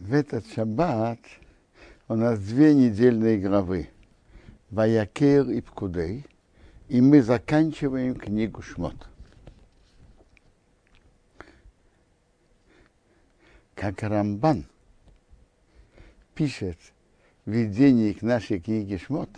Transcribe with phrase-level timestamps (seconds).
[0.00, 1.18] В этот шаббат
[2.06, 3.88] у нас две недельные главы.
[4.70, 6.24] Ваякер и Пкудей.
[6.88, 8.94] И мы заканчиваем книгу Шмот.
[13.74, 14.66] Как Рамбан
[16.34, 16.78] пишет
[17.44, 19.30] в введении к нашей книге Шмот.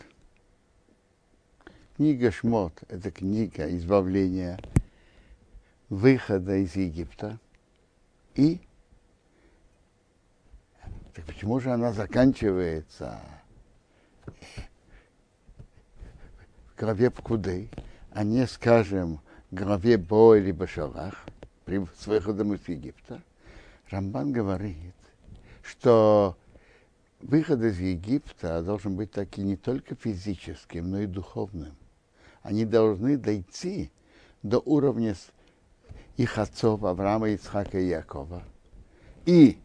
[1.96, 4.60] Книга Шмот– это книга избавления,
[5.88, 7.38] выхода из Египта
[8.34, 8.60] и
[11.20, 13.20] так почему же она заканчивается
[14.24, 14.32] в
[16.78, 17.68] главе Пкуды,
[18.10, 19.20] а не, скажем,
[19.50, 21.26] в главе Бо или Башалах,
[21.66, 23.20] с выходом из Египта?
[23.90, 24.94] Рамбан говорит,
[25.62, 26.38] что
[27.20, 31.76] выход из Египта должен быть таки не только физическим, но и духовным.
[32.42, 33.92] Они должны дойти
[34.42, 35.14] до уровня
[36.16, 38.42] их отцов Авраама, Ицхака и Якова.
[39.26, 39.58] И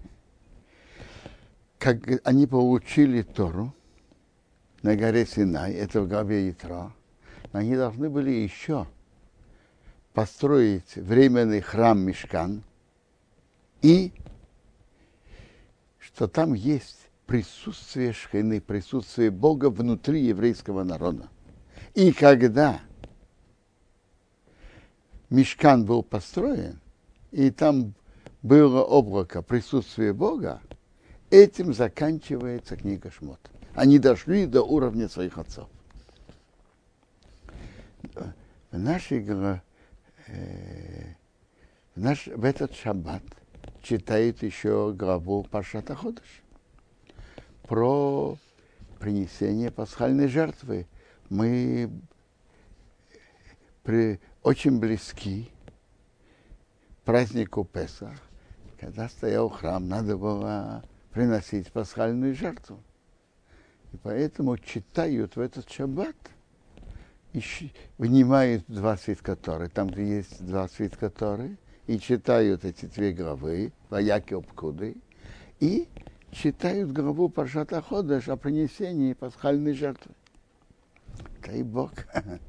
[1.85, 3.71] как они получили Тору
[4.81, 6.91] на горе Синай, это в главе Ятра,
[7.51, 8.87] они должны были еще
[10.11, 12.63] построить временный храм Мешкан
[13.83, 14.11] и
[15.99, 21.29] что там есть присутствие Шхины, присутствие Бога внутри еврейского народа.
[21.93, 22.81] И когда
[25.29, 26.79] Мешкан был построен,
[27.29, 27.93] и там
[28.41, 30.61] было облако, присутствие Бога,
[31.35, 33.41] Этим заканчивается книга Шмот.
[33.73, 35.67] Они дошли до уровня своих отцов.
[38.71, 39.19] В, нашей,
[40.27, 41.15] э,
[41.93, 43.21] в, наш, в этот шаббат
[43.81, 46.41] читает еще главу Пашата Ходыш
[47.63, 48.37] про
[48.99, 50.87] принесение пасхальной жертвы.
[51.27, 51.91] Мы
[53.83, 55.51] при, очень близки
[57.03, 58.17] празднику Песах,
[58.79, 60.81] когда стоял храм, надо было
[61.15, 62.83] приносить пасхальную жертву.
[63.93, 66.17] И поэтому читают в этот шаббат
[67.31, 67.41] и
[67.97, 73.71] вынимают два свитка Торы, там, где есть два свитка Торы, и читают эти две главы,
[73.89, 74.97] Ваяки Обкуды,
[75.61, 75.87] и
[76.31, 80.13] читают главу Паршата Ходыш о принесении пасхальной жертвы.
[81.45, 81.93] Дай Бог,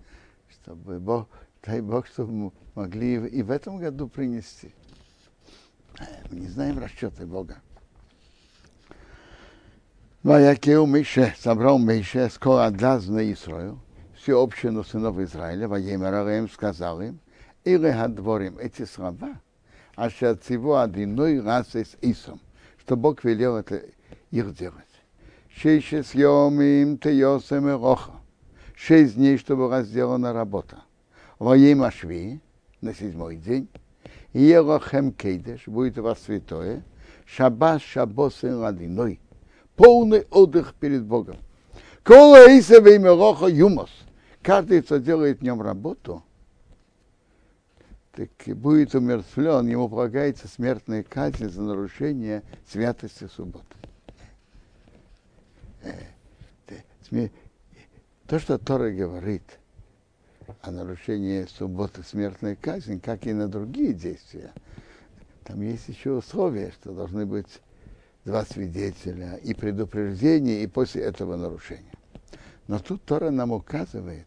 [0.49, 1.29] чтобы Бог,
[1.65, 4.75] дай Бог, чтобы могли и в этом году принести.
[6.33, 7.63] Мы не знаем расчеты Бога.
[10.27, 13.79] Ваякеу Мише, собрал Мише скоро отдаст на Израил,
[14.17, 17.21] все общину сынов Израиля, Ваемераем сказал им,
[17.63, 19.41] или гадворим эти слова,
[19.95, 22.41] а шациву одиной раз с Исом,
[22.81, 23.83] что Бог велел это
[24.33, 24.83] их делать.
[25.49, 28.15] Шесть съемим теосем роха,
[28.75, 30.79] шесть дней, чтобы была сделана работа.
[31.39, 32.41] Воем Ашви,
[32.81, 33.69] на седьмой день,
[34.33, 36.83] и Ерохем Кейдеш, будет у вас святое,
[37.27, 39.21] Шаббас Шаббосен Ладиной,
[39.77, 41.37] полный отдых перед Богом.
[42.03, 43.91] Кола Иса Веймероха Юмос.
[44.43, 46.23] Каждый, кто делает в нем работу,
[48.13, 53.67] так будет умертвлен, ему полагается смертная казнь за нарушение святости субботы.
[55.83, 57.29] Э,
[58.27, 59.43] то, что Тора говорит
[60.63, 64.53] о нарушении субботы смертной казни, как и на другие действия,
[65.45, 67.61] там есть еще условия, что должны быть
[68.27, 71.93] два свидетеля, и предупреждение, и после этого нарушения.
[72.67, 74.27] Но тут Тора нам указывает,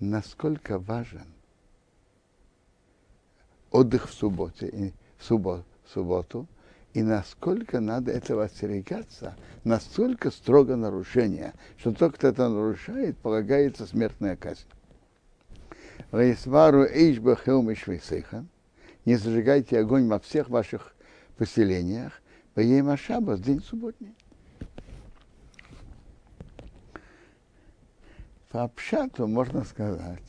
[0.00, 1.26] насколько важен
[3.70, 6.48] отдых в субботе, и в субботу, в субботу
[6.94, 14.36] и насколько надо этого остерегаться, настолько строго нарушение, что тот, кто это нарушает, полагается смертная
[14.36, 14.64] казнь.
[19.04, 20.94] Не зажигайте огонь во всех ваших
[21.36, 22.22] поселениях,
[22.54, 24.14] Поема Шабас, день субботний.
[28.50, 30.22] По обшату можно сказать,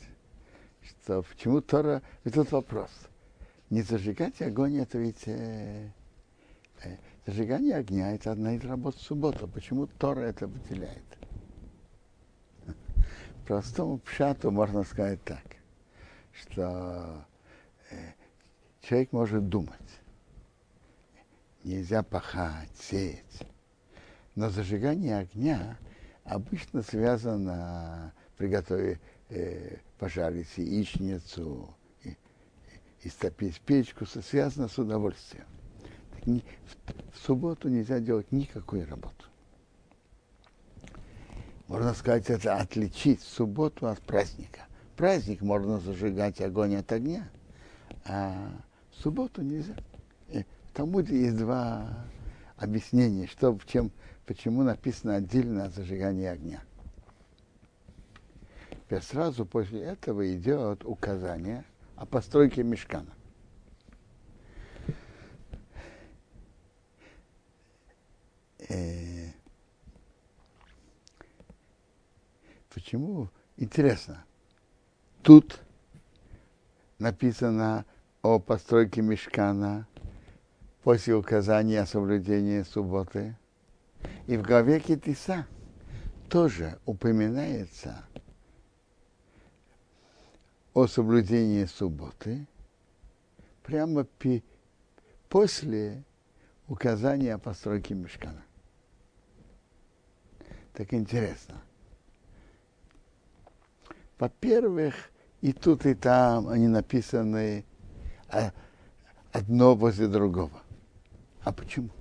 [0.82, 2.02] что почему Тора...
[2.24, 2.90] Ведь тут вопрос.
[3.70, 5.28] Не зажигать огонь, это ведь...
[5.28, 5.92] Э,
[6.84, 6.98] э,
[7.28, 9.46] зажигание огня– это одна из работ субботы.
[9.46, 11.04] Почему Тора это выделяет?
[13.46, 15.44] Простому пшату можно сказать так,
[16.34, 17.24] что
[17.92, 18.14] э,
[18.82, 19.85] человек может думать,
[21.66, 23.48] нельзя пахать, сеять.
[24.36, 25.78] Но зажигание огня
[26.24, 31.76] обычно связано приготовить, э, пожарить яичницу,
[33.02, 35.46] и, стопить печку, связано с удовольствием.
[36.26, 39.26] Не, в, в субботу нельзя делать никакой работы.
[41.68, 44.66] Можно сказать, это отличить субботу от праздника.
[44.96, 47.30] Праздник можно зажигать огонь от огня,
[48.06, 48.52] а
[48.92, 49.76] в субботу нельзя.
[50.76, 52.06] Талмуде есть два
[52.58, 53.92] объяснение, что, чем,
[54.26, 56.62] почему написано отдельно о зажигании огня.
[58.70, 61.64] Теперь сразу после этого идет указание
[61.96, 63.14] о постройке мешкана.
[68.68, 69.32] Э,
[72.74, 73.30] почему?
[73.56, 74.26] Интересно.
[75.24, 75.58] Тут
[77.00, 77.86] написано
[78.22, 79.88] о постройке мешкана
[80.86, 83.36] после указания о соблюдении субботы.
[84.28, 85.48] И в главе Китиса
[86.30, 88.06] тоже упоминается
[90.76, 92.46] о соблюдении субботы
[93.64, 94.06] прямо
[95.28, 96.04] после
[96.68, 98.44] указания о постройке мешкана.
[100.74, 101.64] Так интересно.
[104.20, 104.94] Во-первых,
[105.42, 107.66] и тут, и там они написаны
[108.30, 108.52] а,
[109.32, 110.62] одно возле другого.
[111.46, 111.92] А почему?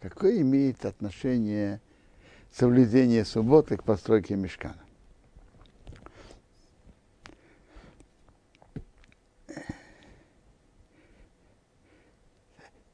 [0.00, 1.80] Какое имеет отношение
[2.50, 4.84] соблюдение субботы к постройке мешкана?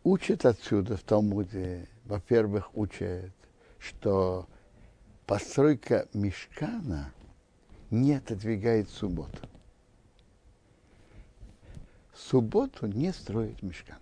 [0.04, 3.32] Учат отсюда в Талмуде, во-первых, учат,
[3.78, 4.46] что
[5.24, 7.10] постройка мешкана
[7.90, 9.48] не отодвигает субботу.
[12.14, 13.96] Субботу не строить мешкан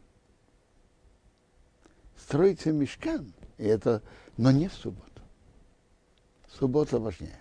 [2.29, 4.03] строится мешкан, и это,
[4.37, 5.23] но не в субботу.
[6.47, 7.39] Суббота важнее.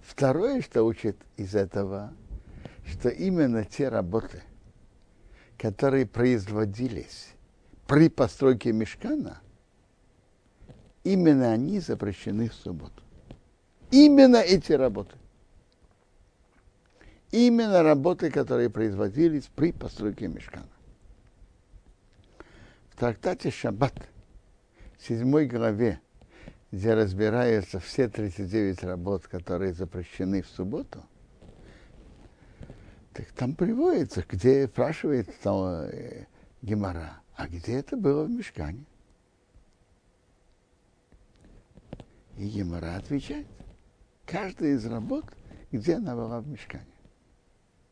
[0.00, 2.14] Второе, что учит из этого,
[2.86, 4.42] что именно те работы,
[5.58, 7.34] которые производились
[7.86, 9.42] при постройке мешкана,
[11.04, 13.02] именно они запрещены в субботу.
[13.90, 15.16] Именно эти работы.
[17.30, 20.75] Именно работы, которые производились при постройке мешкана.
[22.96, 24.08] Трактате Шаббат,
[24.96, 26.00] в седьмой главе,
[26.72, 31.04] где разбираются все 39 работ, которые запрещены в субботу,
[33.12, 36.24] так там приводится, где спрашивает там, э,
[36.62, 38.86] Гемора, а где это было в мешкане?
[42.38, 43.46] И Гемора отвечает,
[44.24, 45.26] каждая из работ,
[45.70, 46.86] где она была в мешкане.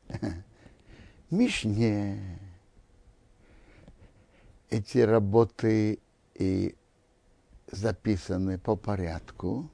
[1.30, 2.38] Мишне,
[4.70, 5.98] эти работы
[6.34, 6.74] и
[7.70, 9.70] записаны по порядку,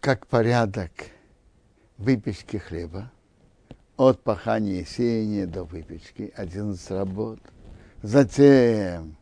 [0.00, 0.90] как порядок
[1.96, 3.10] выпечки хлеба,
[3.96, 7.40] от пахания и сеяния до выпечки, 11 работ,
[8.02, 9.16] затем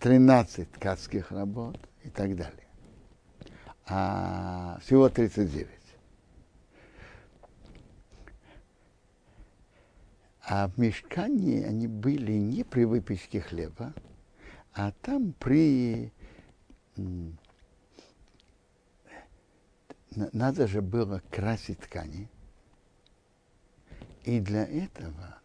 [0.00, 2.66] 13 ткацких работ и так далее.
[3.86, 5.77] А всего 39.
[10.50, 13.92] А в мешкане они были не при выпечке хлеба,
[14.72, 16.10] а там при...
[20.16, 22.30] Надо же было красить ткани.
[24.24, 25.38] И для этого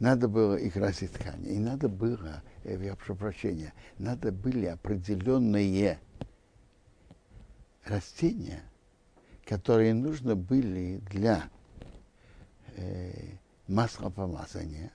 [0.00, 1.50] надо было и красить ткани.
[1.50, 6.00] И надо было, э, я прошу прощения, надо были определенные
[7.84, 8.64] растения–
[9.48, 11.48] которые нужны были для
[12.76, 13.10] э,
[13.66, 14.92] масла помазания,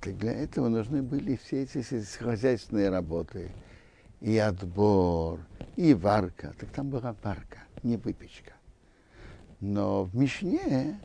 [0.00, 1.82] так для этого нужны были все эти
[2.18, 3.50] хозяйственные работы,
[4.20, 5.40] и отбор,
[5.76, 6.54] и варка.
[6.58, 8.52] Так там была варка, не выпечка.
[9.60, 11.00] Но в Мишне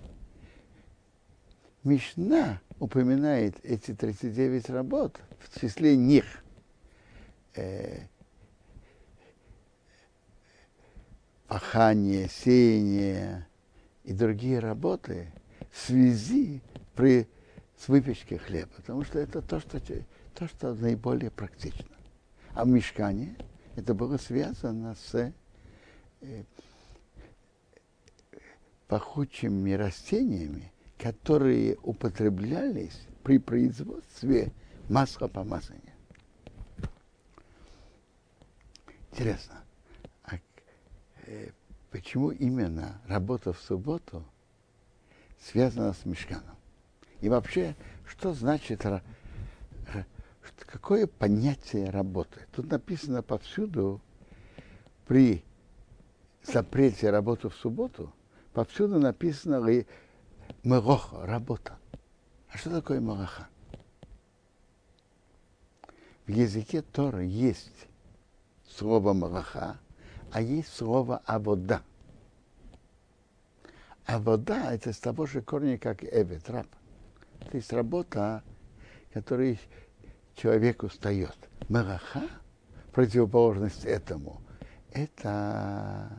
[1.86, 6.26] Мишна упоминает эти 39 работ, в числе них
[7.56, 8.08] э,
[11.48, 13.48] пахание, сеяние
[14.04, 15.32] и другие работы
[15.72, 16.62] в связи
[16.96, 17.28] при,
[17.78, 19.80] с выпечкой хлеба, потому что это то, что,
[20.34, 21.86] то, что наиболее практично.
[22.54, 23.36] А в мешкане
[23.76, 25.34] это было связано с
[26.22, 26.44] э,
[28.88, 34.52] пахучими растениями, которые употреблялись при производстве
[34.88, 35.82] масла помазания.
[39.12, 39.65] Интересно.
[41.28, 41.50] Э,
[41.92, 44.24] почему именно работа в субботу
[45.40, 46.56] связана с мешканом.
[47.22, 47.76] И вообще,
[48.08, 48.84] что значит,
[50.58, 52.42] какое понятие работы?
[52.52, 54.02] Тут написано повсюду,
[55.08, 55.44] при
[56.44, 58.14] запрете работы в субботу,
[58.54, 59.88] повсюду написано ли
[60.64, 61.78] мероха, работа.
[62.50, 63.48] А что такое мероха?
[66.26, 67.88] В языке Тора есть
[68.68, 69.80] слово мероха,
[70.36, 71.82] а есть слово «авода».
[74.06, 76.68] А вода это с того же корня, как эвет, раб.
[77.50, 78.44] То есть работа,
[79.14, 79.58] которой
[80.36, 81.38] человек устает.
[81.70, 82.24] Мараха,
[82.92, 84.42] противоположность этому,
[84.92, 86.10] это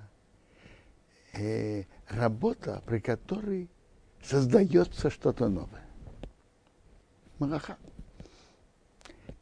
[1.34, 3.68] э, работа, при которой
[4.22, 5.84] создается что-то новое.
[7.38, 7.76] Мараха.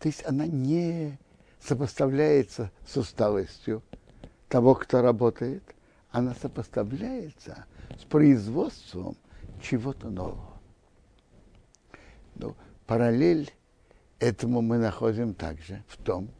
[0.00, 1.16] То есть она не
[1.60, 3.80] сопоставляется с усталостью
[4.54, 5.64] того, кто работает,
[6.12, 7.66] она сопоставляется
[7.98, 9.16] с производством
[9.60, 10.60] чего-то нового.
[12.36, 12.54] Ну,
[12.86, 13.52] параллель
[14.20, 16.30] этому мы находим также в том,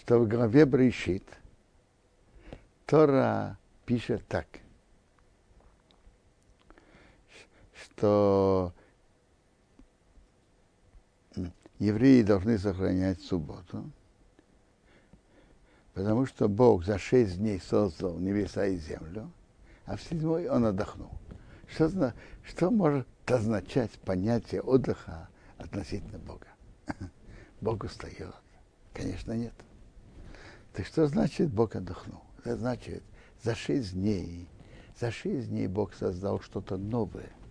[0.00, 1.24] что в главе Брейшит
[2.84, 3.56] Тора
[3.86, 4.46] пишет так,
[7.72, 8.74] что
[11.78, 13.90] евреи должны сохранять субботу,
[15.94, 19.30] потому что Бог за шесть дней создал небеса и землю,
[19.84, 21.10] а в седьмой он отдохнул.
[21.68, 26.48] Что, что может означать понятие отдыха относительно Бога?
[27.60, 28.34] Бог устает?
[28.92, 29.54] Конечно, нет.
[30.72, 32.22] Так что значит Бог отдохнул?
[32.44, 33.02] Это значит,
[33.42, 34.48] за шесть дней,
[35.00, 37.30] за шесть дней Бог создал что-то новое–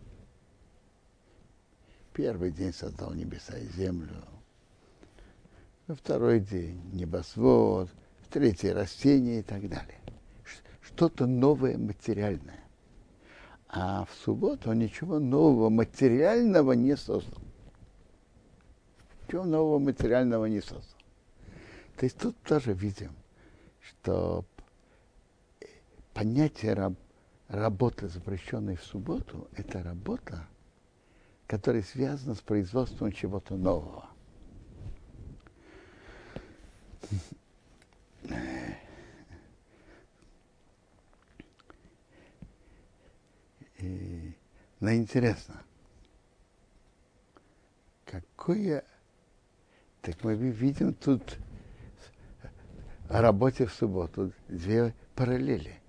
[2.13, 4.23] Первый день создал небеса и землю.
[5.87, 7.89] Во второй день небосвод,
[8.31, 9.99] в третий растения и так далее.
[10.81, 12.61] Что-то новое материальное.
[13.67, 17.41] А в субботу он ничего нового материального не создал.
[19.27, 20.99] Ничего нового материального не создал.
[21.97, 23.11] То есть тут тоже видим,
[23.81, 24.45] что
[26.13, 26.93] понятие раб,
[27.49, 30.47] работы, запрещенной в субботу, это работа,
[31.47, 34.09] которая связана с производством чего-то нового.
[43.79, 44.33] И,
[44.79, 45.61] но интересно,
[48.05, 48.83] какое...
[50.01, 51.37] Так мы видим тут
[53.07, 54.31] о работе в субботу.
[54.47, 55.79] Две параллели,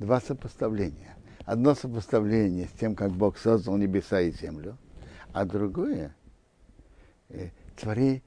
[0.00, 1.16] два сопоставления.
[1.44, 4.76] Одно сопоставление с тем, как Бог создал небеса и землю,
[5.32, 6.14] а другое
[7.28, 8.20] э, твори, э,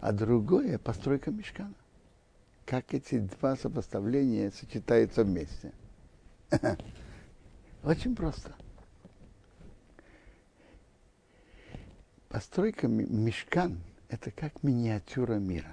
[0.00, 1.74] а другое постройка мешкана.
[2.66, 5.72] Как эти два сопоставления сочетаются вместе.
[7.84, 8.54] Очень просто.
[12.28, 13.78] Постройка мешкан–
[14.08, 15.72] это как миниатюра мира.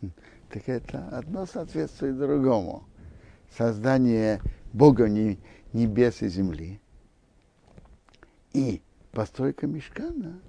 [0.50, 2.82] Так это одно соответствует другому
[3.56, 4.40] создание
[4.72, 6.80] Бога небес и земли
[8.52, 10.40] и постройка мешкана,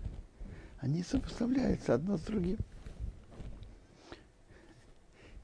[0.81, 2.57] они сопоставляются одно с другим.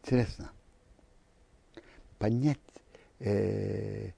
[0.02, 0.52] Интересно.
[2.18, 2.58] Понять,
[3.20, 4.12] э,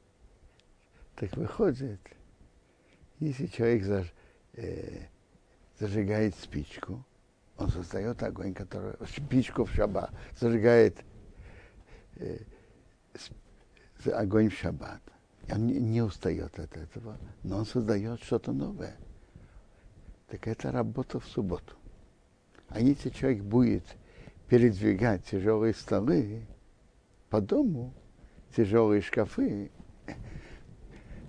[1.15, 1.99] так выходит,
[3.19, 4.13] если человек заж,
[4.53, 5.07] э,
[5.77, 7.05] зажигает спичку,
[7.57, 11.03] он создает огонь, который спичку в шаба зажигает
[12.15, 12.39] э,
[14.13, 15.01] огонь в шаббат.
[15.51, 18.95] Он не устает от этого, но он создает что-то новое.
[20.29, 21.75] Так это работа в субботу.
[22.67, 23.83] А если человек будет
[24.47, 26.45] передвигать тяжелые столы
[27.29, 27.93] по дому,
[28.55, 29.71] тяжелые шкафы,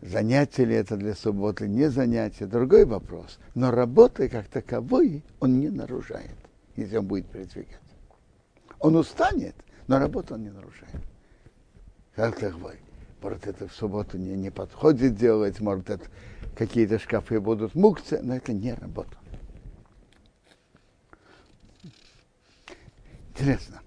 [0.03, 3.39] занятие ли это для субботы, не занятие, другой вопрос.
[3.55, 6.37] Но работы как таковой он не нарушает,
[6.77, 7.81] если он будет передвигать.
[8.81, 9.55] Он устанет,
[9.87, 11.03] но работу он не нарушает.
[12.15, 12.79] Как такой?
[13.23, 16.09] Может, это в субботу не, не подходит делать, может, это
[16.57, 19.17] какие-то шкафы будут мукцы, но это не работа.
[23.31, 23.83] Интересно.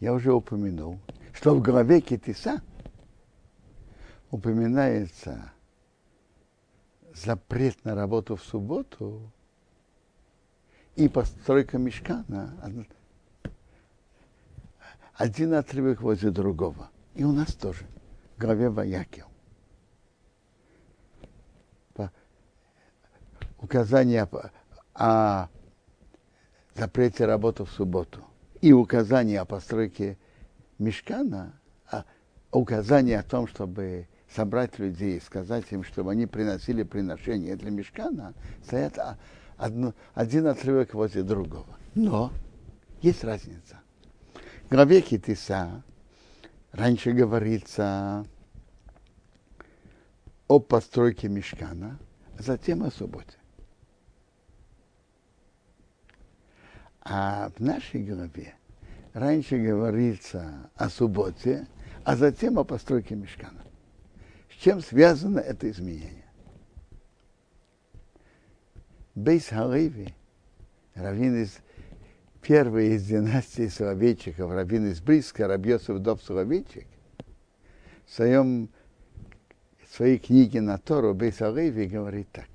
[0.00, 0.98] Я уже упомянул,
[1.32, 2.62] что в главе Китиса
[4.30, 5.52] упоминается
[7.14, 9.30] запрет на работу в субботу
[10.96, 12.58] и постройка мешкана
[15.14, 16.90] один отрывок возле другого.
[17.14, 17.86] И у нас тоже.
[18.36, 19.26] В главе Ваякел.
[23.60, 24.28] Указание
[24.92, 25.48] о
[26.74, 28.20] запрете работы в субботу
[28.60, 30.18] и указание о постройке
[30.78, 31.54] мешкана,
[31.90, 32.04] а
[32.52, 38.34] указание о том, чтобы собрать людей и сказать им, чтобы они приносили приношения для мешкана,
[38.64, 38.98] стоят
[39.56, 41.78] одно, один отрывок возле другого.
[41.94, 42.32] Но
[43.00, 43.80] есть разница
[44.70, 45.82] главе Китиса
[46.72, 48.26] раньше говорится
[50.48, 51.98] о постройке мешкана,
[52.38, 53.36] а затем о субботе.
[57.00, 58.54] А в нашей главе
[59.12, 61.66] раньше говорится о субботе,
[62.04, 63.62] а затем о постройке мешкана.
[64.50, 66.24] С чем связано это изменение?
[69.14, 70.14] Бейс Халеви,
[70.94, 71.58] раввин из
[72.44, 76.86] первый из династии Соловейчиков, раввин из Бриска, Рабьосов Доб Соловейчик,
[78.06, 78.68] в своем
[79.90, 82.48] своей книге на Тору Бейс Халеви говорит так.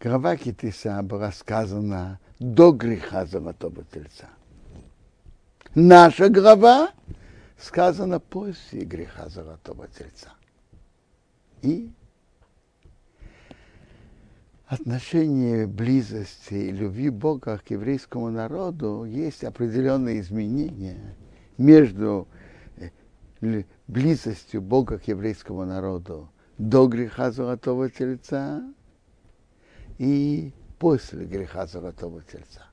[0.00, 4.30] Глава Китиса была сказана до греха золотого тельца.
[5.74, 6.90] Наша глава
[7.58, 10.32] сказана после греха золотого тельца.
[11.60, 11.92] И
[14.70, 21.16] отношение близости и любви Бога к еврейскому народу есть определенные изменения
[21.58, 22.28] между
[22.76, 28.62] э, близостью Бога к еврейскому народу до греха золотого тельца
[29.98, 32.64] и после греха золотого тельца.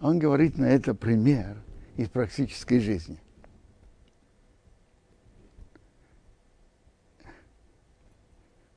[0.00, 1.62] Он говорит на это пример
[1.96, 3.20] из практической жизни.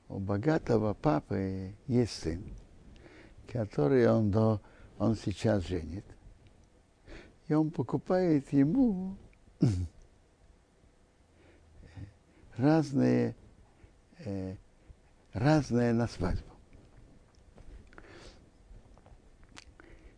[0.09, 2.43] У богатого папы есть сын,
[3.51, 4.61] который он, до,
[4.97, 6.05] он сейчас женит.
[7.47, 9.17] И он покупает ему
[12.57, 13.35] разные
[14.19, 14.55] э,
[15.33, 16.43] разное на свадьбу.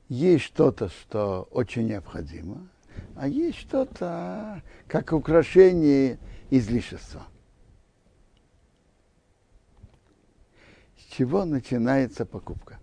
[0.07, 2.67] Есть что-то, что очень необходимо,
[3.15, 6.17] а есть что-то, как украшение
[6.49, 7.27] излишества.
[11.19, 12.79] Чего начинается покупка?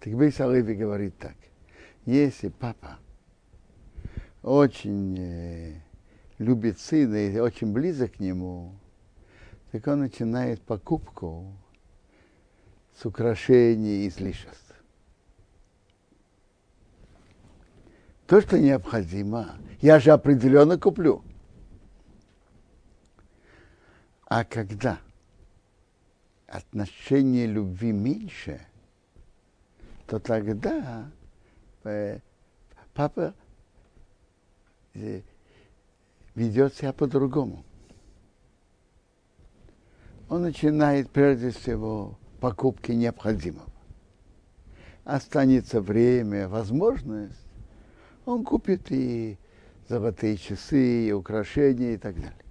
[0.00, 1.34] Так Бейс Алеви говорит так.
[2.04, 2.98] Если папа
[4.42, 5.80] очень э,
[6.36, 8.74] любит сына и очень близок к нему,
[9.70, 11.50] так он начинает покупку
[12.94, 14.74] с украшений и излишеств.
[18.26, 21.24] То, что необходимо, я же определенно куплю.
[24.34, 24.98] А когда
[26.46, 28.66] отношение любви меньше,
[30.06, 31.10] то тогда
[31.84, 32.18] э,
[32.94, 33.34] папа
[34.94, 35.20] э,
[36.34, 37.62] ведет себя по-другому.
[40.30, 43.68] Он начинает прежде всего покупки необходимого.
[45.04, 47.36] Останется время, возможность,
[48.24, 49.36] он купит и
[49.90, 52.41] золотые часы, и украшения и так далее.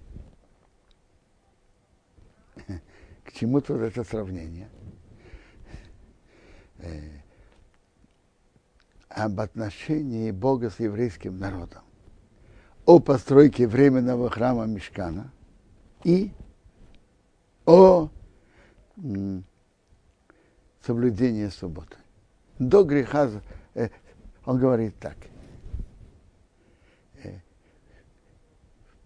[3.34, 4.68] Чему тут это сравнение?
[6.78, 7.00] Э,
[9.08, 11.82] об отношении Бога с еврейским народом
[12.84, 15.32] о постройке временного храма Мешкана
[16.04, 16.32] и
[17.64, 18.08] о
[20.84, 21.96] соблюдении субботы.
[22.58, 23.30] До греха
[23.74, 23.88] э,
[24.44, 25.16] он говорит так.
[27.22, 27.38] Э,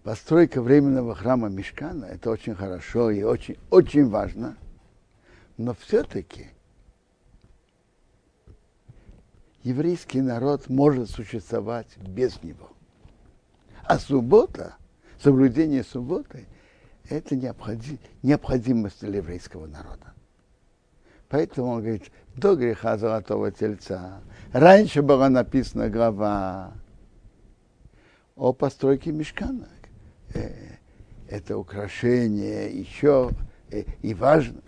[0.06, 4.56] постройка временного храма Мешкана это очень хорошо и очень, очень важно,
[5.56, 6.46] но все-таки
[9.64, 12.70] еврейский народ может существовать без него.
[13.82, 14.76] А суббота,
[15.20, 16.46] соблюдение субботы,
[17.08, 20.14] это необходим, необходимость для еврейского народа.
[21.28, 24.20] Поэтому он говорит, до греха золотого тельца.
[24.52, 26.74] Раньше была написана глава
[28.36, 29.68] о постройке мешкана.
[30.34, 30.76] Э,
[31.28, 33.30] это украшение еще
[33.70, 34.60] э, и важно.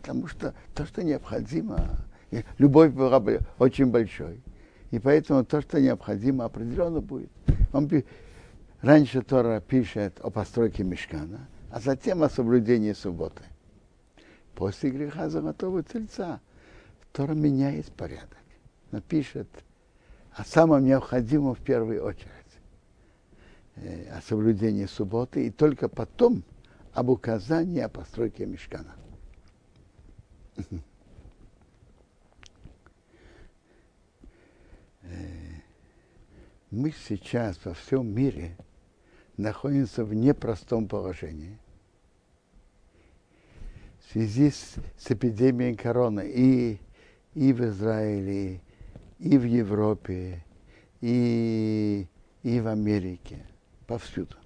[0.00, 1.98] Потому что то, что необходимо,
[2.58, 3.22] любовь была
[3.58, 4.42] очень большой.
[4.90, 7.30] И поэтому то, что необходимо, определенно будет.
[7.72, 7.90] Он,
[8.80, 13.42] раньше Тора пишет о постройке мешкана, а затем о соблюдении субботы.
[14.54, 16.40] После греха золотого тельца
[17.12, 18.36] Тора меняет порядок.
[18.90, 19.48] Напишет
[20.34, 22.28] о самом необходимом в первую очередь.
[23.76, 26.44] Э, о соблюдении субботы и только потом
[26.92, 28.94] об указании о постройке мешкана.
[36.70, 38.56] мы сейчас во всем мире
[39.36, 41.58] находимся в непростом положении.
[44.00, 46.78] В связи с, с эпидемией короны и,
[47.34, 48.60] и в Израиле,
[49.18, 50.44] и в Европе,
[51.00, 52.06] и,
[52.42, 53.46] и в Америке,
[53.86, 54.36] повсюду.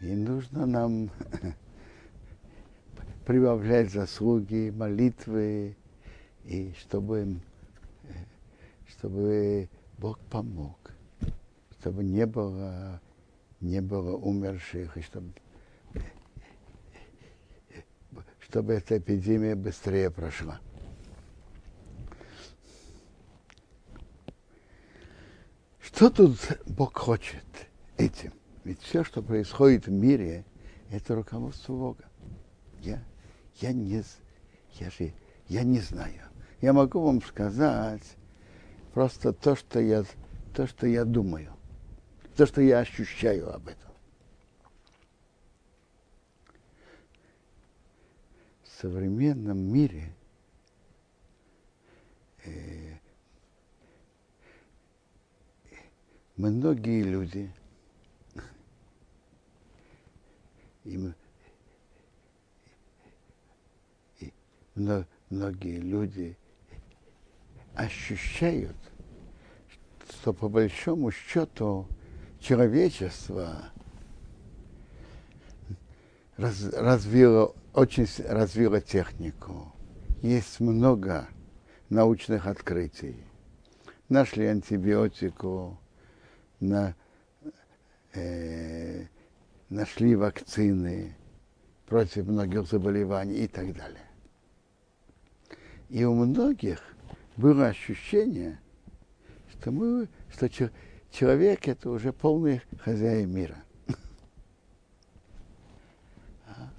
[0.00, 1.10] И нужно нам
[3.26, 5.76] прибавлять заслуги, молитвы,
[6.44, 7.40] и чтобы
[8.88, 10.92] чтобы Бог помог,
[11.80, 13.00] чтобы не было,
[13.60, 15.32] не было умерших, и чтобы
[18.40, 20.60] чтобы эта эпидемия быстрее прошла.
[25.96, 27.46] Что тут Бог хочет
[27.96, 28.34] этим?
[28.64, 30.44] Ведь все, что происходит в мире,
[30.90, 32.04] это руководство Бога.
[32.82, 33.02] Я,
[33.62, 34.04] я, не,
[34.74, 35.14] я, же,
[35.48, 36.20] я не знаю.
[36.60, 38.02] Я могу вам сказать
[38.92, 40.04] просто то, что я,
[40.54, 41.56] то, что я думаю,
[42.36, 43.92] то, что я ощущаю об этом.
[48.64, 50.14] В современном мире
[52.44, 52.95] э,
[56.36, 57.50] многие люди
[60.84, 61.14] им,
[65.30, 66.36] многие люди
[67.74, 68.76] ощущают,
[70.10, 71.86] что по большому счету
[72.40, 73.70] человечество
[76.36, 79.72] раз, развило, очень развило технику.
[80.22, 81.28] Есть много
[81.88, 83.16] научных открытий.
[84.08, 85.78] Нашли антибиотику,
[86.60, 86.94] на,
[88.14, 89.06] э,
[89.68, 91.14] нашли вакцины
[91.86, 94.04] против многих заболеваний и так далее.
[95.88, 96.80] И у многих
[97.36, 98.60] было ощущение,
[99.52, 100.48] что, мы, что
[101.10, 103.56] человек это уже полный хозяин мира.
[106.46, 106.70] А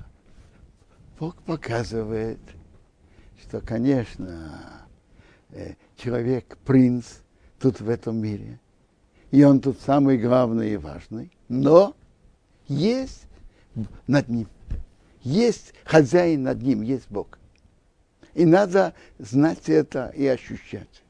[1.20, 2.40] Бог показывает,
[3.42, 4.86] что, конечно,
[5.52, 7.20] э, человек принц
[7.60, 8.60] тут в этом мире–
[9.32, 11.96] и он тут самый главный и важный, но
[12.68, 13.24] есть
[14.08, 14.48] над ним,
[15.22, 17.38] есть хозяин над ним, есть Бог.
[18.34, 21.04] И надо знать это и ощущать.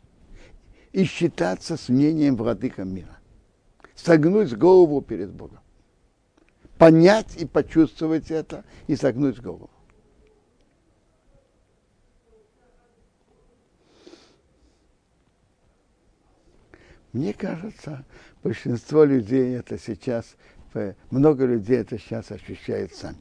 [0.93, 3.17] И считаться с мнением владыка мира.
[3.95, 5.59] Согнуть голову перед Богом.
[6.77, 9.69] Понять и почувствовать это и согнуть голову.
[17.13, 18.05] Мне кажется,
[18.43, 20.35] большинство людей это сейчас,
[21.09, 23.17] много людей это сейчас ощущают сами.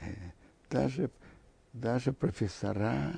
[0.00, 0.06] Э,
[0.70, 1.10] даже,
[1.72, 3.12] даже профессора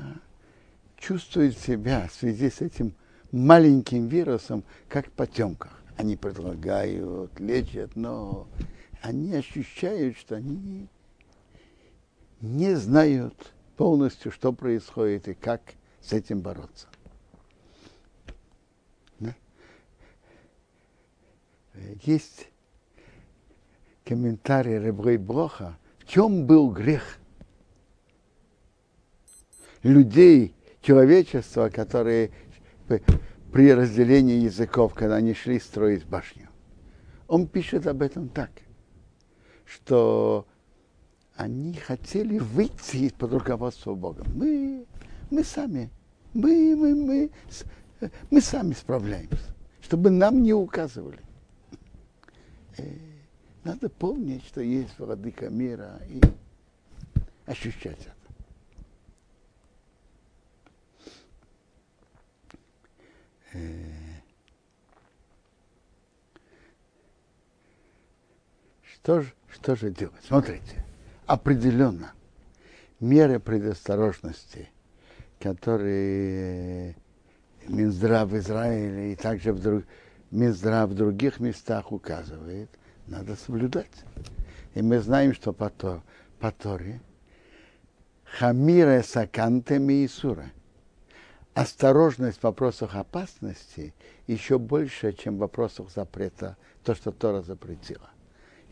[0.96, 2.94] чувствуют себя в связи с этим
[3.32, 5.82] маленьким вирусом, как в потемках.
[5.96, 8.46] Они предлагают, лечат, но
[9.02, 10.88] они ощущают, что они
[12.40, 15.60] не знают полностью, что происходит и как
[16.00, 16.86] с этим бороться.
[22.02, 22.48] Есть
[24.04, 27.18] комментарий Ребрей Броха, в чем был грех
[29.82, 32.30] людей, человечества, которые
[33.52, 36.48] при разделении языков, когда они шли строить башню.
[37.26, 38.50] Он пишет об этом так,
[39.64, 40.46] что
[41.36, 44.24] они хотели выйти из-под руководства Бога.
[44.34, 44.86] Мы,
[45.30, 45.90] мы сами,
[46.32, 47.30] мы, мы, мы,
[48.30, 51.20] мы сами справляемся, чтобы нам не указывали.
[52.78, 52.84] Э,
[53.64, 56.20] надо помнить, что есть владыка мира и
[57.46, 58.12] ощущать это.
[63.54, 64.18] Э,
[68.82, 70.22] что же, что же делать?
[70.26, 70.84] Смотрите,
[71.26, 72.12] определенно
[73.00, 74.68] меры предосторожности,
[75.40, 76.96] которые
[77.68, 79.86] Минздрав в Израиле и также в других
[80.30, 82.70] Минздрав в других местах указывает,
[83.06, 83.90] надо соблюдать.
[84.74, 86.02] И мы знаем, что по, то,
[86.38, 87.00] по Торе
[88.24, 90.50] хамира сакантами и сура.
[91.54, 93.94] Осторожность в вопросах опасности
[94.26, 98.10] еще больше, чем в вопросах запрета, то, что Тора запретила.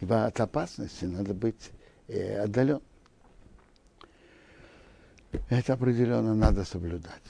[0.00, 1.70] Ибо от опасности надо быть
[2.06, 2.80] э, отдален.
[5.48, 7.22] Это определенно надо соблюдать.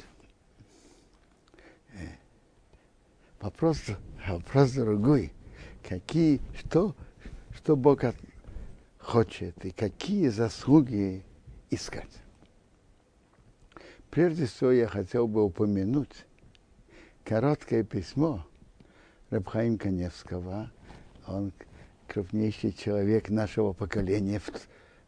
[1.95, 2.09] Э,
[3.40, 3.83] вопрос
[4.27, 5.33] вопрос другой.
[5.88, 6.94] Какие, что,
[7.55, 8.16] что Бог от,
[8.99, 11.22] хочет и какие заслуги
[11.70, 12.11] искать.
[14.11, 16.27] Прежде всего я хотел бы упомянуть
[17.25, 18.44] короткое письмо
[19.31, 20.70] Рабхаим Каневского.
[21.27, 21.53] Он
[22.09, 24.49] крупнейший человек нашего поколения в,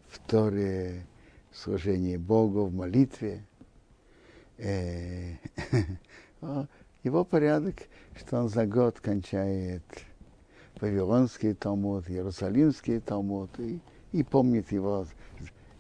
[0.09, 1.07] в Торе,
[1.51, 3.45] в служении Богу, в молитве.
[7.03, 7.77] Э, его порядок
[8.19, 9.83] что он за год кончает
[10.81, 13.81] Вавилонский Талмуд, Иерусалимский Талмуд, и,
[14.13, 15.07] и помнит его,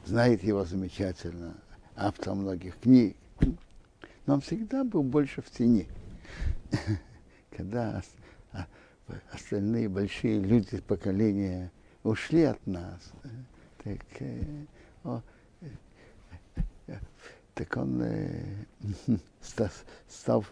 [0.05, 1.55] знает его замечательно,
[1.97, 3.17] автор многих книг.
[4.27, 5.89] Но он всегда был больше в тени.
[7.57, 8.03] Когда
[9.33, 13.13] остальные большие люди поколения ушли от нас,
[13.83, 14.65] Так, э,
[15.05, 15.23] о,
[17.59, 18.65] так он э,
[20.09, 20.45] стал,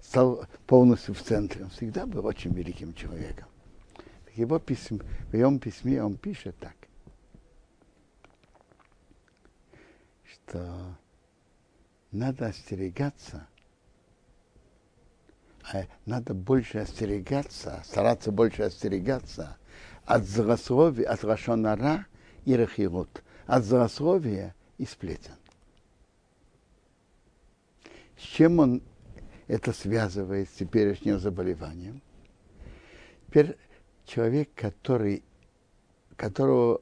[0.00, 1.64] стал полностью в центре.
[1.64, 3.46] Он всегда был очень великим человеком.
[4.34, 6.74] Его письме, в его письме он пишет так,
[10.24, 10.96] что
[12.10, 13.46] надо остерегаться,
[15.72, 19.58] а надо больше остерегаться, стараться больше остерегаться
[20.04, 22.06] от злословия, от лошонара
[22.46, 25.34] и рахирут, от злословия и сплетен.
[28.24, 28.82] С чем он
[29.48, 32.00] это связывает с теперешним заболеванием?
[33.26, 33.56] Теперь
[34.06, 35.22] человек, который,
[36.16, 36.80] которого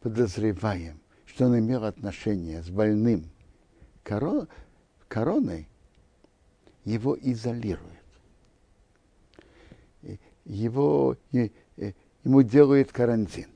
[0.00, 3.30] подозреваем, что он имел отношение с больным
[4.02, 4.48] корон,
[5.06, 5.68] короной,
[6.84, 7.92] его изолирует.
[10.46, 13.48] Его, ему делают карантин.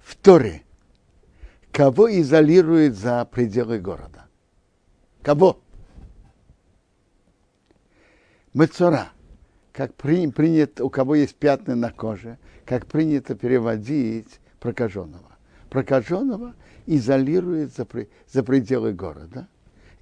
[0.00, 0.62] В Торе
[1.70, 4.23] кого изолирует за пределы города?
[5.24, 5.58] Кого?
[8.52, 9.08] Мецора.
[9.72, 15.36] Как при, принято, у кого есть пятна на коже, как принято переводить прокаженного.
[15.70, 16.54] Прокаженного
[16.86, 17.88] изолирует за,
[18.28, 19.48] за пределы города,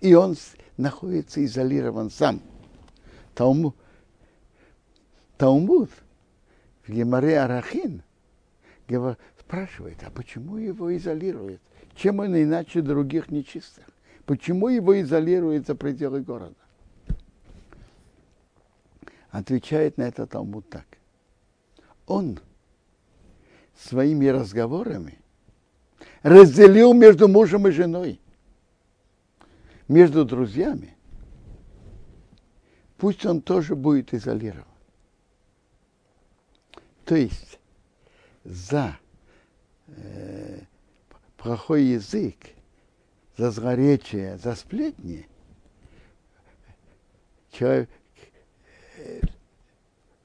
[0.02, 0.37] и он
[0.76, 2.42] находится изолирован сам.
[3.35, 3.74] Тауму,
[5.38, 5.90] Таумуд
[6.87, 8.02] в Гемаре Арахин
[9.38, 11.62] спрашивает, а почему его изолируют?
[11.94, 13.91] Чем он иначе других нечистых?
[14.33, 16.55] Почему его изолируют за пределы города?
[19.29, 20.87] Отвечает на это Талмуд так.
[22.07, 22.40] Он
[23.77, 25.18] своими разговорами
[26.23, 28.23] разделил между мужем и женой,
[29.87, 30.97] между друзьями.
[32.97, 34.64] Пусть он тоже будет изолирован.
[37.05, 37.59] То есть
[38.45, 38.97] за
[39.88, 40.61] э,
[41.37, 42.38] плохой язык,
[43.37, 45.27] за злоречие, за сплетни
[47.51, 47.88] человек,
[48.99, 49.21] э,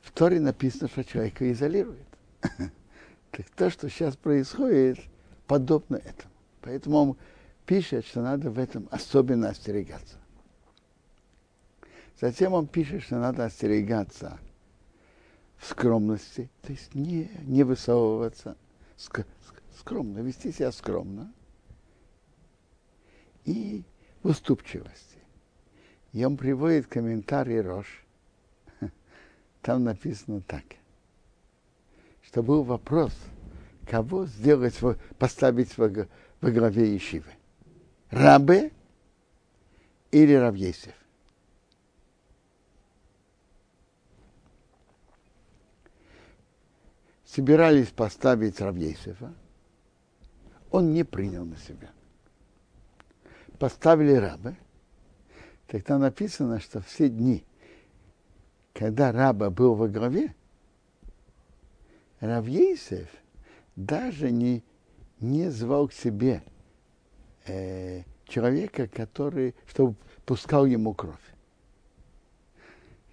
[0.01, 2.07] в Торе написано, что человека изолирует.
[3.31, 4.99] так то, что сейчас происходит,
[5.45, 6.33] подобно этому.
[6.61, 7.17] Поэтому он
[7.65, 10.17] пишет, что надо в этом особенно остерегаться.
[12.19, 14.39] Затем он пишет, что надо остерегаться
[15.57, 18.57] в скромности, то есть не, не высовываться,
[18.95, 19.25] ск,
[19.77, 21.31] скромно, вести себя скромно
[23.47, 23.83] и
[24.21, 25.17] уступчивости.
[26.13, 28.05] И он приводит комментарий Рош.
[29.63, 30.63] Там написано так,
[32.21, 33.13] что был вопрос–
[33.87, 34.75] кого сделать,
[35.17, 35.89] поставить во,
[36.41, 37.31] во главе Ешивы?
[38.09, 38.71] Рабы
[40.11, 40.93] или Равьесев?
[47.25, 49.33] Собирались поставить Равьесева,
[50.71, 51.91] он не принял на себя.
[53.59, 54.55] Поставили рабы,
[55.67, 57.43] тогда написано, что все дни,
[58.73, 60.33] когда раба был во главе,
[62.19, 63.07] Равьесев–
[63.77, 64.63] даже не,
[65.21, 66.43] не звал к себе
[67.45, 71.15] э, человека, который, чтобы пускал ему кровь.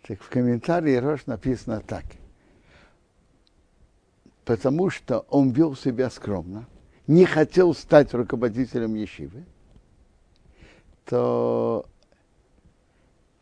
[0.03, 2.05] Так в комментарии Рош написано так.
[4.45, 6.67] Потому что он вел себя скромно,
[7.07, 9.45] не хотел стать руководителем Ешивы,
[11.05, 11.87] то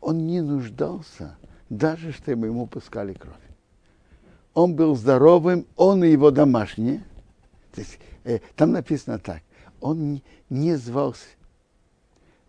[0.01, 1.37] он не нуждался,
[1.69, 3.35] даже чтобы ему пускали кровь.
[4.53, 7.03] Он был здоровым, он и его домашние–
[7.73, 9.41] то есть, э, там написано так.
[9.81, 11.25] Он не, звался.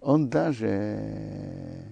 [0.00, 1.82] Он даже э,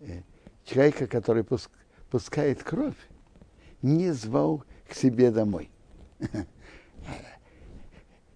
[0.00, 0.22] э,
[0.64, 1.70] человека, который пуск,
[2.10, 2.96] пускает кровь,
[3.80, 5.70] не звал к себе домой.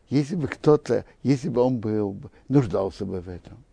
[0.09, 2.19] Если бы кто-то, если бы он был,
[2.49, 3.65] нуждался бы в этом,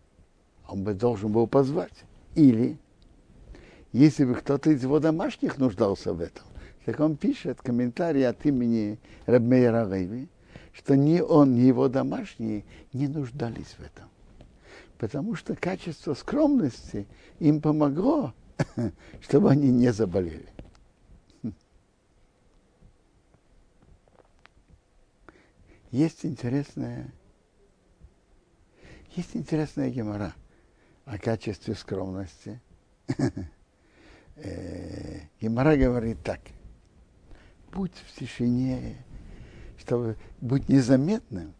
[0.70, 2.04] он бы должен был позвать.
[2.34, 2.78] Или,
[3.92, 6.44] если бы кто-то из его домашних нуждался в этом,
[6.84, 10.28] так он пишет комментарий от имени Рабмейра Рейви,
[10.72, 14.08] что ни он, ни его домашние не нуждались в этом.
[14.98, 17.06] Потому что качество скромности
[17.38, 18.32] им помогло,
[19.20, 20.48] чтобы они не заболели.
[25.90, 27.12] Есть интересная,
[29.16, 30.32] есть интересная гемора
[31.10, 32.60] о качестве скромности.
[34.42, 36.40] Э, гемора говорит так–
[37.72, 38.96] будь в тишине,
[39.78, 41.54] чтобы быть незаметным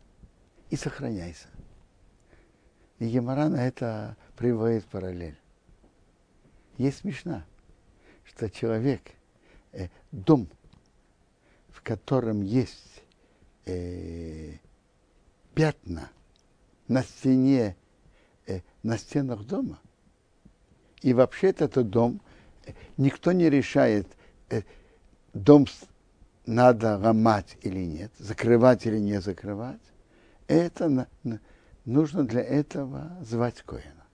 [0.71, 1.49] и сохраняйся.
[2.99, 5.39] И Гемора на это приводит параллель.
[6.77, 7.43] Есть смешно,
[8.25, 9.01] что человек,
[9.73, 10.49] э, дом,
[11.71, 13.03] в котором есть
[13.65, 14.57] э,
[15.55, 16.11] пятна
[16.89, 17.77] на стене,
[18.83, 19.79] на стенах дома.
[21.03, 22.21] И вообще этот дом,
[22.67, 24.07] э, никто не решает,
[24.51, 24.63] э,
[25.33, 25.67] дом
[26.47, 29.81] надо ломать или нет, закрывать или не закрывать.
[30.49, 31.07] Это
[31.85, 34.05] нужно для этого звать Коина.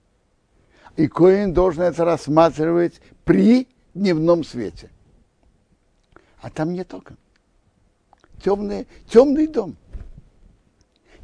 [0.97, 4.91] И Коин должен это рассматривать при дневном свете.
[6.41, 7.17] А там нет окон.
[8.43, 9.77] Темный, темный дом.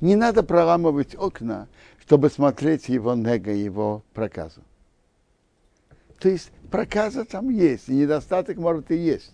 [0.01, 1.69] Не надо проламывать окна,
[2.13, 4.61] чтобы смотреть его нега, его проказу.
[6.19, 9.33] То есть проказа там есть, и недостаток может и есть.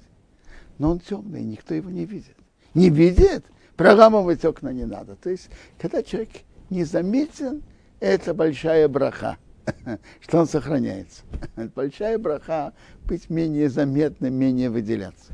[0.78, 2.36] Но он темный, никто его не видит.
[2.74, 3.44] Не видит?
[3.74, 5.16] Проламывать окна не надо.
[5.16, 6.30] То есть, когда человек
[6.70, 7.64] незаметен,
[7.98, 9.38] это большая браха,
[10.20, 11.22] что он сохраняется.
[11.74, 12.74] Большая браха
[13.06, 15.32] быть менее заметным, менее выделяться.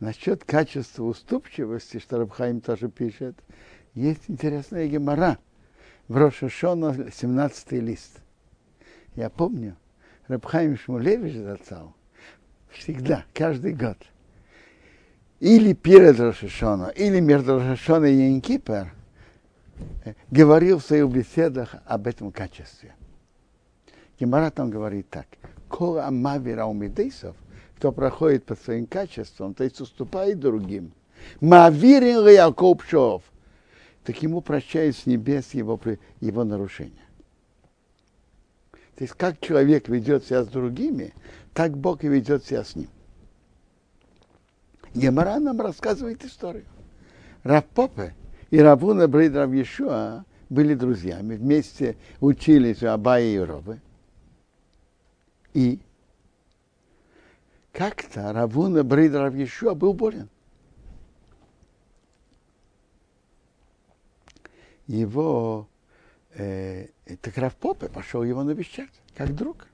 [0.00, 3.36] Насчет качества уступчивости, что Рабхаим тоже пишет,
[3.92, 5.38] есть интересная гемора
[6.08, 8.20] в Рошашона, 17 лист.
[9.14, 9.76] Я помню,
[10.26, 11.94] Рабхаим Шмулевич зацал
[12.70, 13.98] всегда, каждый год.
[15.38, 18.94] Или перед Рошашона, или между Рошашона и Янкипер
[20.30, 22.94] говорил в своих беседах об этом качестве.
[24.18, 25.26] Гемора там говорит так.
[25.68, 27.36] Кола амавира умидейсов–
[27.80, 30.92] кто проходит по своим качествам, то есть уступает другим.
[31.40, 33.22] Мавирин Яков Шов,
[34.04, 35.80] так ему прощают с небес его,
[36.20, 37.08] его нарушения.
[38.96, 41.14] То есть как человек ведет себя с другими,
[41.54, 42.90] так Бог и ведет себя с ним.
[44.92, 46.66] Гемора нам рассказывает историю.
[47.44, 48.14] Равпопе
[48.50, 53.80] и Равуна Брейд Рав Ешуа были друзьями, вместе учились у Абая и Робы.
[55.54, 55.80] И
[57.72, 60.28] как-то Равуна Брейд Рав Ешуа был болен.
[64.86, 65.68] Его
[66.34, 66.88] э,
[67.20, 69.68] так Рав Попе пошел его навещать, как друг.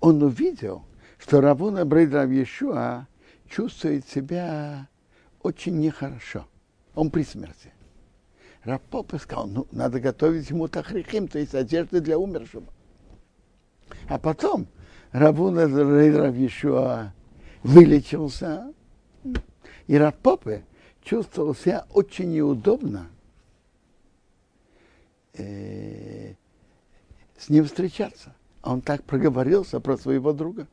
[0.00, 0.84] Он увидел,
[1.18, 3.06] что Равуна Брейд Рав Ешуа
[3.48, 4.88] чувствует себя
[5.42, 6.46] очень нехорошо.
[6.94, 7.72] Он при смерти.
[8.64, 12.66] Рав Попе сказал, ну, надо готовить ему тахрихим, то есть одежды для умершего.
[14.08, 14.66] А потом
[15.16, 17.12] Равуна Рав Ешуа
[17.62, 18.70] вылечился,
[19.86, 20.62] и Рав Попе
[21.02, 23.06] чувствовал себя очень неудобно
[25.32, 26.34] э,
[27.38, 28.34] с ним встречаться.
[28.62, 30.66] Он так проговорился про своего друга.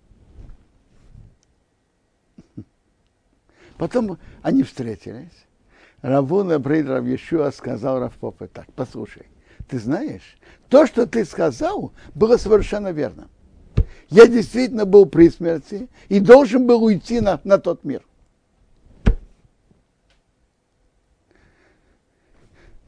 [3.77, 5.45] Потом они встретились.
[6.01, 9.25] Равуна Брейд Рав Ешуа сказал Рав Попе так, послушай,
[9.69, 10.35] ты знаешь,
[10.67, 13.29] то, что ты сказал, было совершенно верно
[14.13, 18.03] я действительно был при смерти и должен был уйти на, на тот мир.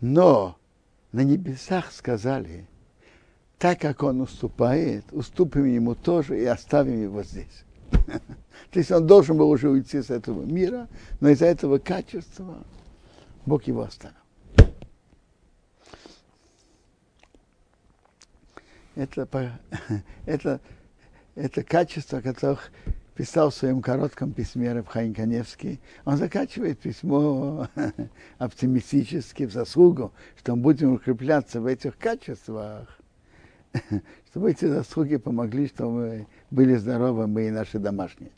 [0.01, 0.55] Но
[1.11, 2.67] на небесах сказали,
[3.57, 7.63] так как он уступает, уступим ему тоже и оставим его здесь.
[8.71, 10.87] То есть он должен был уже уйти с этого мира,
[11.21, 12.63] но из-за этого качества
[13.47, 14.13] Бог его оставил.
[18.93, 19.27] Это,
[20.27, 20.61] это
[21.35, 22.71] это качество, которых
[23.13, 25.79] писал в своем коротком письме Рабхаим Каневский.
[26.03, 27.67] Он заканчивает письмо
[28.37, 32.99] оптимистически в заслугу, что мы будем укрепляться в этих качествах,
[34.29, 38.31] чтобы эти заслуги помогли, чтобы мы были здоровы, мы и наши домашние.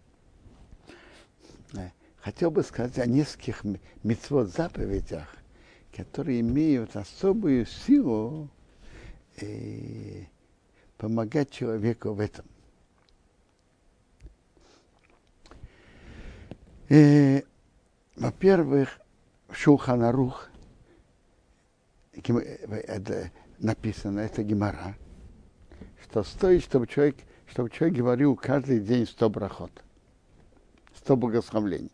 [2.19, 3.63] Хотел бы сказать о нескольких
[4.03, 5.33] мецвод заповедях,
[5.95, 8.49] которые имеют особую силу
[9.39, 10.27] и
[10.97, 12.45] помогать человеку в этом.
[16.89, 17.43] И,
[18.15, 18.99] во-первых,
[19.49, 20.49] в Шулханарух
[22.13, 24.95] это написано, это гемора,
[26.03, 27.17] что стоит, чтобы человек,
[27.47, 29.71] чтобы человек говорил каждый день сто брахот,
[30.95, 31.91] сто благословлений.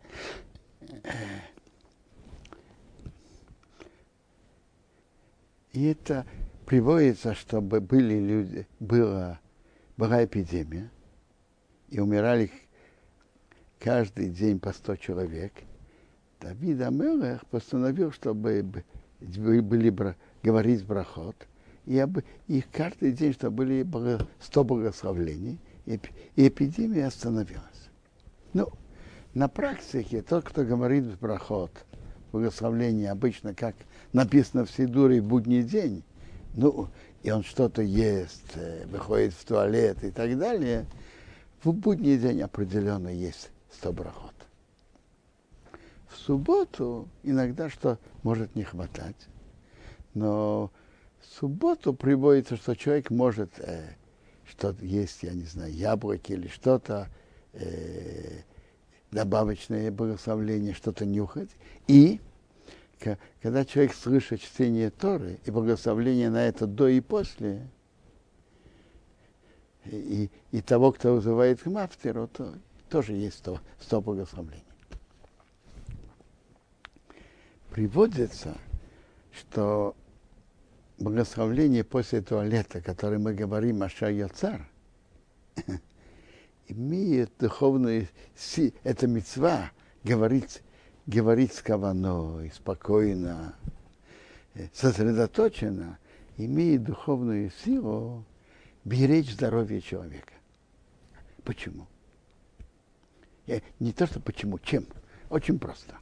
[5.71, 6.25] И это
[6.65, 9.39] приводится, чтобы были люди, была,
[9.97, 10.91] была эпидемия,
[11.89, 12.51] и умирали
[13.83, 15.51] каждый день по 100 человек,
[16.39, 18.65] Давид Амелех постановил, чтобы
[19.19, 21.35] были говорить брахот,
[21.85, 25.99] и, об, и каждый день, чтобы были 100 благословлений, и,
[26.37, 27.89] эпидемия остановилась.
[28.53, 28.69] Ну,
[29.33, 31.71] на практике тот, кто говорит брахот,
[32.31, 33.75] благословление обычно, как
[34.13, 36.03] написано в Сидуре, будний день,
[36.55, 36.87] ну,
[37.21, 40.85] и он что-то ест, э, выходит в туалет и так далее–
[41.63, 43.49] В будний день определенно есть
[43.83, 44.33] 100 брахот.
[46.07, 49.27] В субботу иногда что может не хватать,
[50.13, 50.71] но
[51.19, 53.95] в субботу приводится, что человек может э,
[54.45, 57.09] что-то есть, я не знаю, яблоки или что-то,
[57.51, 58.43] э,
[59.11, 61.49] добавочное благословление, что-то нюхать.
[61.87, 62.21] И
[63.41, 67.67] когда человек слышит чтение Торы и благословление на это до и после,
[69.83, 72.53] и, и того, кто вызывает к мафтеру, то
[72.93, 74.63] тоже есть сто, сто благословлений.
[77.71, 78.55] Приводится,
[79.31, 79.95] что
[80.99, 84.69] благословление после туалета, которое мы говорим Аша Йоцар,
[86.67, 89.71] имеет духовную силу, это мецва
[90.03, 90.61] говорить,
[91.07, 93.55] говорить с каваной, спокойно,
[94.53, 95.97] э, сосредоточенно,
[96.37, 98.23] имеет духовную силу
[98.85, 100.33] беречь здоровье человека.
[101.43, 101.87] Почему?
[103.45, 104.85] Я, не то, что почему, чем.
[105.29, 105.95] Очень просто.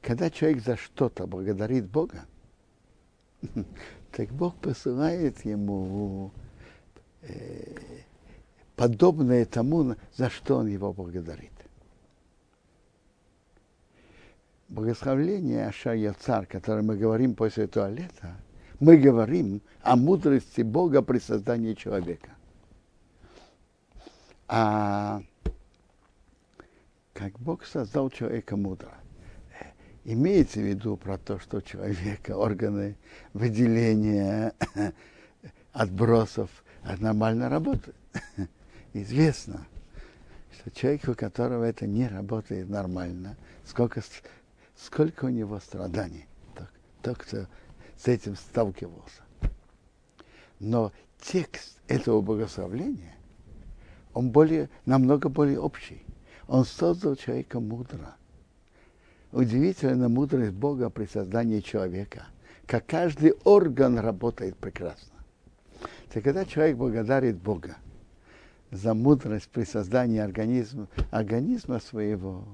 [0.00, 2.24] Когда человек за что-то благодарит Бога,
[4.12, 6.32] так Бог посылает ему
[7.22, 7.76] э,
[8.76, 11.52] подобное тому, за что он его благодарит.
[14.68, 18.36] Благословление Ашая Царь, которое мы говорим после туалета,
[18.80, 22.30] мы говорим о мудрости Бога при создании человека.
[24.46, 25.22] А
[27.18, 28.94] как Бог создал человека мудро–
[30.12, 32.96] имеется в виду про то, что у человека органы
[33.34, 34.54] выделения
[35.72, 36.48] отбросов
[36.98, 37.96] нормально работают.
[38.94, 39.66] Известно,
[40.52, 44.02] что человек, у которого это не работает нормально, сколько,
[44.76, 46.68] сколько у него страданий, тот,
[47.02, 47.46] тот, кто
[47.98, 49.22] с этим сталкивался.
[50.58, 50.90] Но
[51.20, 53.14] текст этого благословления,
[54.14, 56.02] он более, намного более общий.
[56.48, 58.16] Он создал человека мудро
[59.32, 62.26] удивительная мудрость Бога при создании человека.
[62.66, 65.12] Как каждый орган работает прекрасно.
[66.12, 67.76] Так когда человек благодарит Бога
[68.70, 72.44] за мудрость при создании организма, организма своего,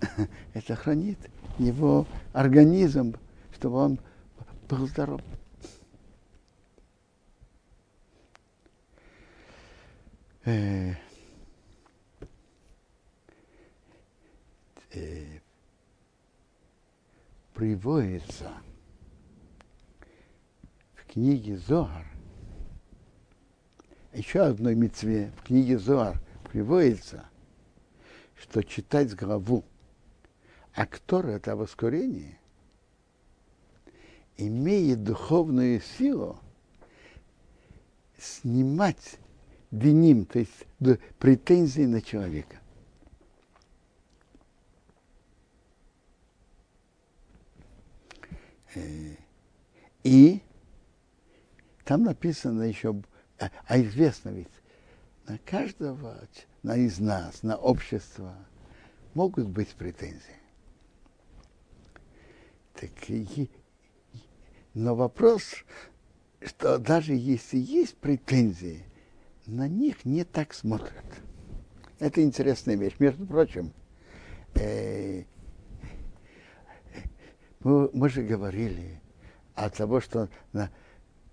[0.54, 1.18] это хранит
[1.58, 3.16] его организм,
[3.54, 3.98] чтобы он
[4.68, 5.20] был здоров.
[10.44, 10.94] Э,
[14.92, 15.40] э,
[17.54, 18.52] приводится
[20.94, 22.06] в книге Зоар,
[24.12, 26.20] еще одной мецве в книге Зоар
[26.50, 27.28] приводится,
[28.34, 29.64] что читать главу
[30.74, 32.38] актор это воскурение
[34.36, 36.38] имеет духовную силу
[38.18, 39.18] снимать
[39.70, 40.66] виним, то есть
[41.18, 42.60] претензии на человека.
[50.02, 50.42] И
[51.84, 53.02] там написано еще,
[53.38, 54.48] а, а известно ведь,
[55.26, 56.20] на каждого,
[56.62, 58.34] на из нас, на общество
[59.14, 60.20] могут быть претензии.
[62.74, 62.90] Так,
[64.74, 65.54] но вопрос,
[66.44, 68.84] что даже если есть претензии,
[69.46, 71.04] на них не так смотрят.
[71.98, 72.96] Это интересная вещь.
[72.98, 73.72] Между прочим,
[74.54, 75.24] э,
[77.66, 79.00] мы, мы же говорили
[79.56, 80.70] от того, что на,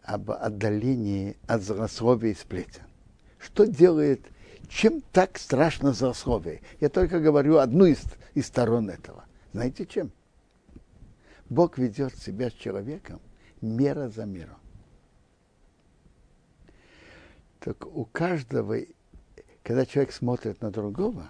[0.01, 2.81] об отдалении от злословия и сплетен.
[3.37, 4.25] Что делает,
[4.67, 6.61] чем так страшно злословие?
[6.79, 8.01] Я только говорю одну из,
[8.33, 9.25] из сторон этого.
[9.51, 10.11] Знаете чем?
[11.49, 13.21] Бог ведет себя с человеком
[13.61, 14.55] мера за меру.
[17.59, 18.77] Так у каждого,
[19.61, 21.29] когда человек смотрит на другого,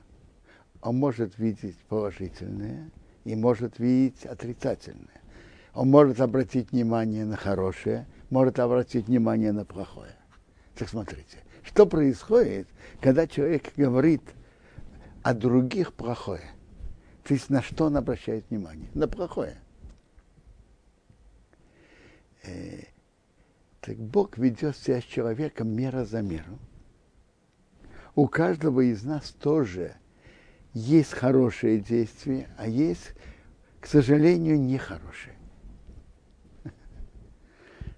[0.82, 2.90] он может видеть положительное–
[3.24, 5.22] и может видеть отрицательное.
[5.74, 10.16] Он может обратить внимание на хорошее, может обратить внимание на плохое.
[10.76, 12.68] Так смотрите, что происходит,
[13.02, 14.22] когда человек говорит
[15.24, 16.52] о других плохое?
[17.24, 18.90] То есть на что он обращает внимание?
[18.94, 19.58] На плохое.
[22.44, 22.84] Э,
[23.80, 26.60] так Бог ведет себя с человеком мера за меру.
[28.16, 29.96] У каждого из нас тоже
[30.74, 33.14] есть хорошие действия, а есть,
[33.80, 35.36] к сожалению, нехорошие.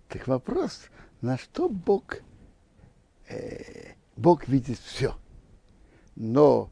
[0.08, 0.84] Так вопрос,
[1.22, 2.20] на что Бог,
[3.28, 5.16] э, Бог видит все.
[6.16, 6.72] Но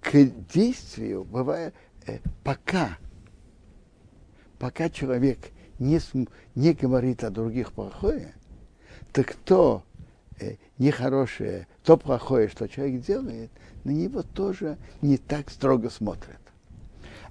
[0.00, 1.74] к действию бывает,
[2.06, 2.98] э, пока,
[4.58, 5.38] пока человек
[5.78, 6.00] не,
[6.54, 8.34] не говорит о других плохое,
[9.12, 9.84] то кто
[10.78, 13.50] нехорошее, то плохое, что человек делает,
[13.84, 16.40] на него тоже не так строго смотрят.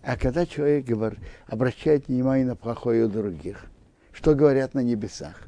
[0.03, 3.65] А когда человек говорит, обращает внимание на плохое у других,
[4.11, 5.47] что говорят на небесах?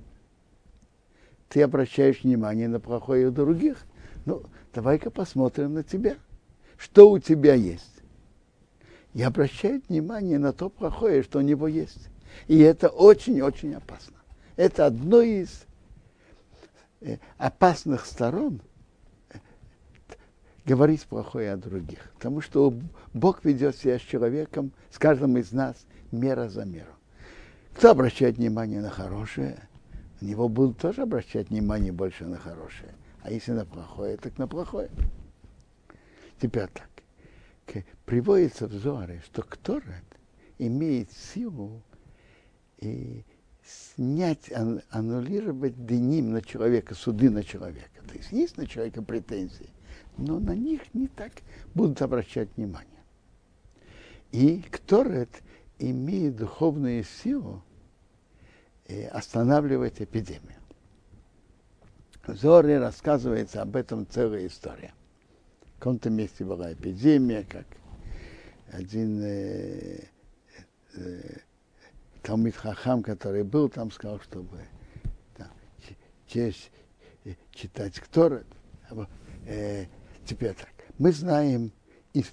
[1.50, 3.78] Ты обращаешь внимание на плохое у других,
[4.26, 4.44] ну,
[4.74, 6.16] давай-ка посмотрим на тебя.
[6.78, 8.02] Что у тебя есть?
[9.14, 12.10] И обращает внимание на то плохое, что у него есть.
[12.48, 14.18] И это очень-очень опасно.
[14.56, 15.64] Это одно из э,
[17.38, 18.62] опасных сторон
[19.30, 19.38] э,
[20.66, 22.12] говорить плохое о других.
[22.16, 22.74] Потому что
[23.14, 26.92] Бог ведет себя с человеком, с каждым из нас, мера за меру.
[27.76, 29.58] Кто обращает внимание на хорошее,
[30.22, 32.94] у него будут тоже обращать внимание больше на хорошее.
[33.24, 34.90] А если на плохое, так на плохое.
[36.40, 36.90] Теперь так.
[38.06, 40.04] Приводится в Зоре, что Кторет
[40.60, 41.82] имеет силу
[42.78, 43.24] и
[43.66, 44.52] снять,
[44.90, 48.02] аннулировать деним на человека, суды на человека.
[48.08, 49.70] То есть есть на человека претензии,
[50.18, 51.32] но на них не так
[51.74, 52.90] будут обращать внимание.
[54.32, 55.30] И Кторет
[55.80, 57.64] имеет духовную силу
[58.88, 60.60] э, останавливать эпидемию.
[62.26, 64.94] В Зоре рассказывается об этом целая история.
[65.76, 67.66] В каком-то месте была эпидемия, как
[68.72, 70.08] один э,
[70.96, 71.38] э,
[72.24, 74.60] Талмит Хахам, который был там, сказал, чтобы
[75.36, 75.50] там,
[76.26, 76.72] честь
[77.26, 78.48] э, читать Кторет.
[79.46, 79.86] Э,
[80.26, 80.70] теперь так.
[80.98, 81.74] Мы знаем
[82.14, 82.28] из,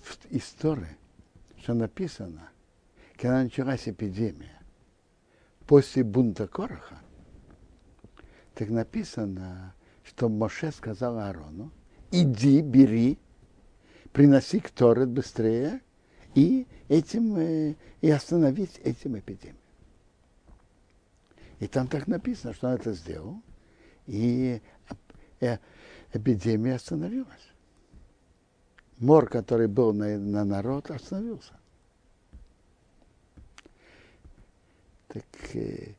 [0.61, 0.97] Торы,
[1.59, 2.51] что написано,
[3.16, 4.62] когда началась эпидемия,
[5.66, 7.01] после бунта Короха,
[8.55, 9.74] так написано,
[10.05, 11.72] что Моше сказал Аарону,
[12.12, 13.18] иди, бери,
[14.12, 15.80] приноси Кторет быстрее,
[16.36, 19.59] и этим э, и остановить этим эпидемию.
[21.61, 23.42] И там так написано, что он это сделал,
[24.06, 24.62] и
[25.40, 25.58] э,
[26.14, 27.52] эпидемия остановилась.
[28.98, 31.52] Мор, который был на, на народ, остановился.
[35.08, 35.94] Так э,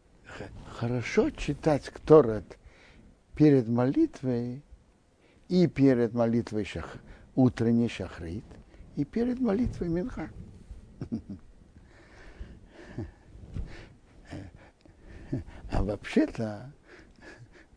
[0.67, 2.57] хорошо читать Кторет
[3.35, 4.63] перед молитвой
[5.47, 6.97] и перед молитвой шах,
[7.35, 8.45] утренней шахрит,
[8.95, 10.31] и перед молитвой Минха.
[15.71, 16.71] А вообще-то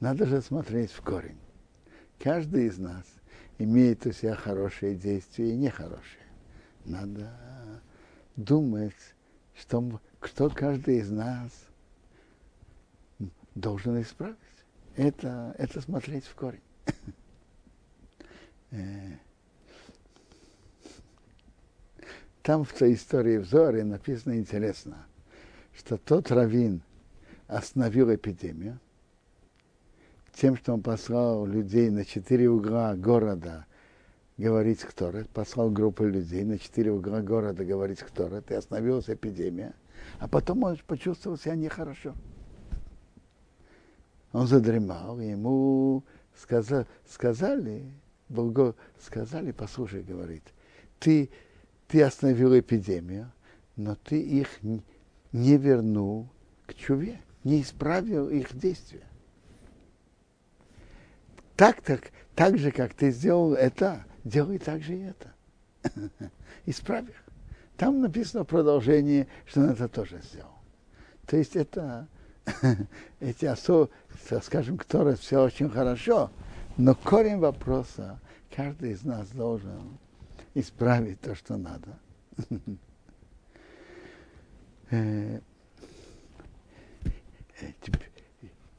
[0.00, 1.38] надо же смотреть в корень.
[2.18, 3.04] Каждый из нас
[3.58, 6.24] имеет у себя хорошие действия и нехорошие.
[6.84, 7.30] Надо
[8.36, 8.94] думать,
[9.54, 11.50] что, что каждый из нас
[13.54, 14.36] должен исправить.
[14.96, 16.60] Это, это смотреть в корень.
[18.70, 19.18] Э,
[22.42, 25.06] там в той истории взоре написано интересно,
[25.76, 26.82] что тот раввин,
[27.46, 28.78] остановил эпидемию
[30.34, 33.66] тем, что он послал людей на четыре угла города
[34.36, 39.74] говорить Кторет, послал группу людей на четыре угла города говорить Кторет, и остановилась эпидемия.
[40.18, 42.14] А потом он почувствовал себя нехорошо.
[44.32, 46.02] Он задремал, ему
[46.36, 47.84] сказали, сказали,
[48.28, 50.42] Богу сказали, послушай, говорит,
[50.98, 51.30] ты,
[51.86, 53.30] ты остановил эпидемию,
[53.76, 54.48] но ты их
[55.32, 56.28] не вернул
[56.66, 59.06] к чуве не исправил их действия.
[61.56, 65.32] Так, так, так же, как ты сделал это, делай так же и это.
[66.66, 67.04] Исправь.
[67.76, 70.58] Там написано в продолжении, что он это тоже сделал.
[71.26, 72.08] То есть это
[73.20, 73.90] эти особо,
[74.42, 76.30] скажем, которые все очень хорошо,
[76.76, 78.20] но корень вопроса
[78.54, 79.98] каждый из нас должен
[80.54, 81.98] исправить то, что надо.
[87.60, 87.72] Э,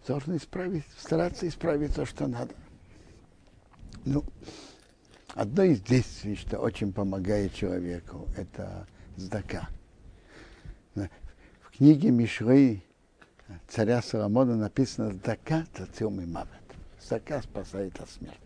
[0.08, 2.54] должен исправить, стараться исправить то, что надо.
[4.06, 4.24] Ну,
[5.34, 9.70] одно из действий, что очень помогает человеку, это здака.
[10.94, 12.84] В книге Мишлы
[13.68, 16.50] царя Соломона написано «Здака тацил и мавет».
[17.02, 18.40] Здака спасает от смерти.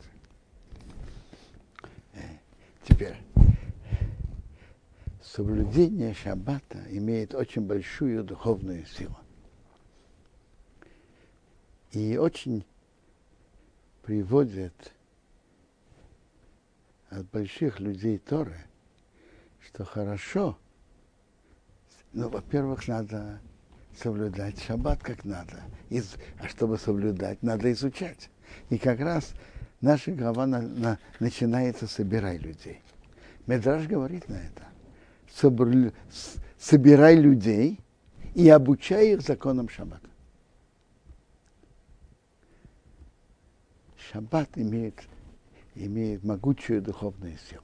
[2.14, 2.20] Э,
[2.88, 3.18] теперь,
[5.22, 9.16] соблюдение шаббата имеет очень большую духовную силу.
[11.92, 12.66] И очень
[14.04, 14.94] приводят
[17.10, 18.58] от больших людей Торы,
[19.60, 20.58] что хорошо,
[22.14, 23.40] ну, во-первых, надо
[23.96, 25.62] соблюдать шаббат как надо.
[25.90, 26.02] И,
[26.40, 28.30] а чтобы соблюдать, надо изучать.
[28.70, 29.34] И как раз
[29.82, 32.82] наша глава на, на, начинается «собирай людей».
[33.48, 34.64] Медраж говорит на это.
[35.34, 35.92] Собр,
[36.60, 37.80] собирай людей
[38.36, 40.09] и обучай их законам шаббата.
[44.12, 45.08] Шаббат имеет,
[45.76, 47.64] имеет могучую духовную силу.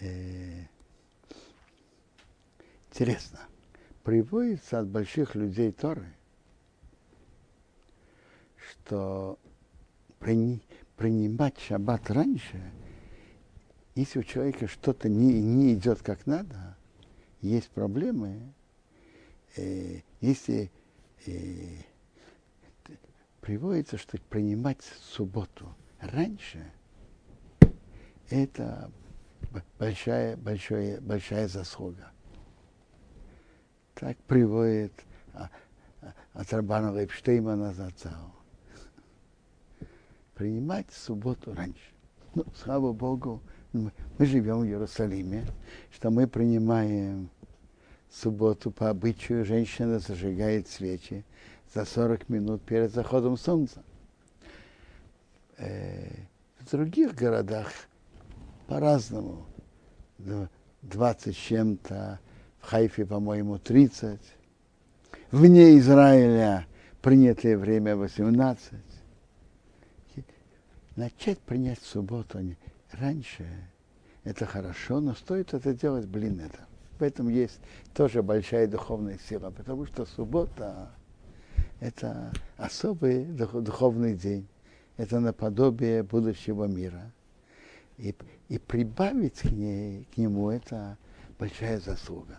[0.00, 0.66] Э,
[2.90, 3.40] интересно,
[4.02, 6.12] приводится от больших людей Торы,
[8.56, 9.38] что
[10.18, 12.72] принимать шаббат раньше,
[13.94, 16.76] если у человека что-то не, не идет как надо,
[17.40, 18.54] есть проблемы,
[19.56, 20.70] э, если
[21.26, 21.91] э,
[23.42, 26.64] приводится, что принимать субботу раньше,
[28.30, 28.90] это
[29.78, 32.12] большая, большая, большая заслуга.
[33.94, 34.92] Так приводит
[35.34, 35.50] а,
[36.00, 38.32] а, от Рабана Лейпштеймана Зацау.
[40.34, 41.92] Принимать субботу раньше.
[42.34, 45.44] Ну, слава Богу, мы живем в Иерусалиме,
[45.90, 47.28] что мы принимаем
[48.08, 51.24] субботу по обычаю, женщина зажигает свечи
[51.74, 53.82] за 40 минут перед заходом солнца.
[55.56, 56.08] Э,
[56.60, 57.68] в других городах
[58.66, 59.46] по-разному.
[60.82, 62.20] 20 с чем-то,
[62.60, 64.20] в Хайфе, по-моему, 30.
[65.30, 66.66] Вне Израиля
[67.00, 68.72] принятое время 18.
[70.94, 72.38] Начать принять субботу
[72.92, 73.46] раньше,
[74.24, 76.66] это хорошо, но стоит это делать, блин, это.
[76.98, 77.58] В этом есть
[77.94, 80.90] тоже большая духовная сила, потому что суббота–
[81.82, 84.46] это особый духовный день.
[84.96, 87.10] Это наподобие будущего мира.
[87.98, 88.14] И,
[88.48, 90.96] и прибавить к, ней, к нему это
[91.40, 92.38] большая заслуга.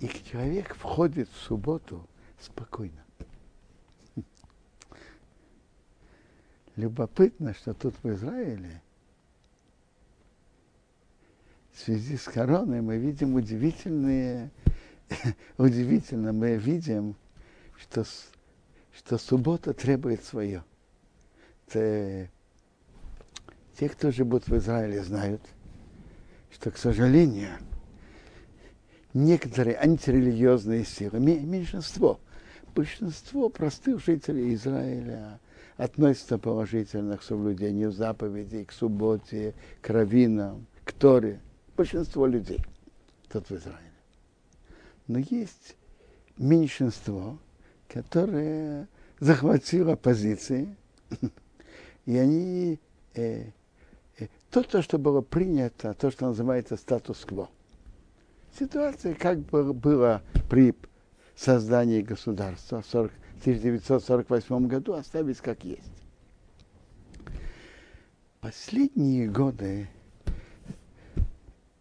[0.00, 2.04] И человек входит в субботу
[2.40, 3.04] спокойно.
[6.76, 8.82] Любопытно, что тут в Израиле
[11.72, 14.50] в связи с короной мы видим удивительные,
[15.58, 17.14] удивительно мы видим,
[17.76, 18.04] что,
[18.96, 20.64] что суббота требует свое.
[21.68, 22.28] Это,
[23.78, 25.42] те, кто живут в Израиле, знают,
[26.50, 27.50] что, к сожалению,
[29.12, 32.20] некоторые антирелигиозные силы, меньшинство,
[32.74, 35.40] большинство простых жителей Израиля
[35.76, 41.40] относятся положительно к соблюдению заповедей, к субботе, к раввинам, к Торе–
[41.76, 42.64] большинство людей
[43.28, 43.80] тут в Израиле.
[45.06, 45.76] Но есть
[46.38, 47.38] меньшинство,
[47.88, 48.88] которое
[49.20, 50.74] захватило позиции,
[52.06, 52.78] и они
[53.14, 53.50] э,
[54.18, 57.48] э, то, то, что было принято, то, что называется статус-кво.
[58.58, 60.74] Ситуация как бы была при
[61.34, 63.12] создании государства в 40,
[63.44, 65.82] 1948 году, оставить как есть.
[68.40, 69.88] Последние годы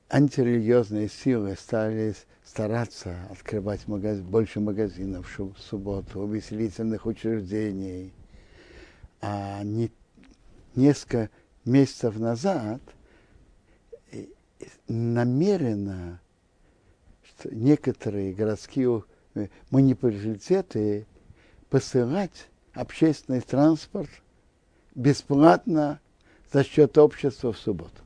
[0.09, 2.15] антирелигиозные силы стали
[2.45, 4.19] стараться открывать магаз...
[4.19, 8.13] больше магазинов в субботу, увеселительных учреждений.
[9.21, 9.91] А не...
[10.75, 11.29] несколько
[11.65, 12.81] месяцев назад
[14.11, 14.25] э,
[14.87, 16.19] намеренно
[17.43, 19.03] что некоторые городские
[19.35, 21.05] э, муниципалитеты
[21.69, 24.09] посылать общественный транспорт
[24.95, 25.99] бесплатно
[26.51, 28.02] за счет общества в субботу.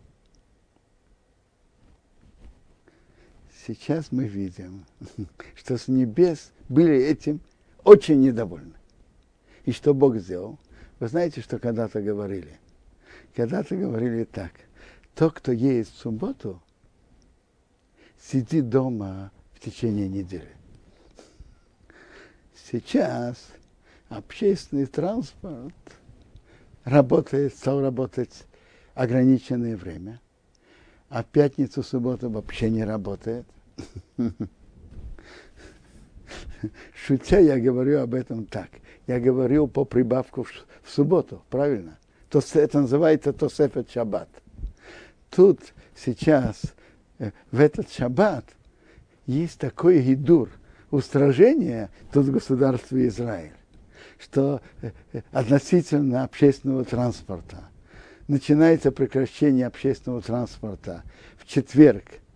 [3.68, 4.86] Сейчас мы видим,
[5.56, 7.42] что с небес были этим
[7.84, 8.74] очень недовольны.
[9.66, 10.58] И что Бог сделал?
[11.00, 12.60] Вы знаете, что когда-то говорили?
[13.36, 14.52] Когда-то говорили так.
[15.14, 16.62] Тот, кто ест в субботу,
[18.20, 20.56] сидит дома в течение недели.
[22.72, 23.48] Сейчас
[24.10, 25.74] общественный транспорт
[26.84, 28.46] работает, стал работать
[28.96, 30.22] ограниченное время,
[31.10, 33.46] а в пятницу, субботу вообще не работает.
[36.94, 38.70] Шутя я говорю об этом так.
[39.06, 40.52] Я говорил по прибавку в,
[40.84, 41.98] в субботу, правильно?
[42.30, 44.30] То, это называется Тосефет Шаббат.
[45.30, 45.60] Тут
[45.96, 46.62] сейчас,
[47.20, 48.46] э, в этот шаббат,
[49.26, 50.50] есть такой гидур,
[50.92, 53.54] устражение тут в государстве Израиль,
[54.18, 57.70] что э, э, относительно общественного транспорта
[58.28, 61.04] начинается прекращение общественного транспорта
[61.38, 62.06] в четверг–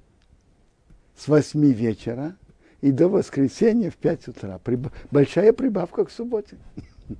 [1.21, 2.35] с 8 вечера
[2.81, 4.57] и до воскресенья в 5 утра.
[4.57, 4.87] Приб...
[5.11, 6.57] Большая прибавка к субботе.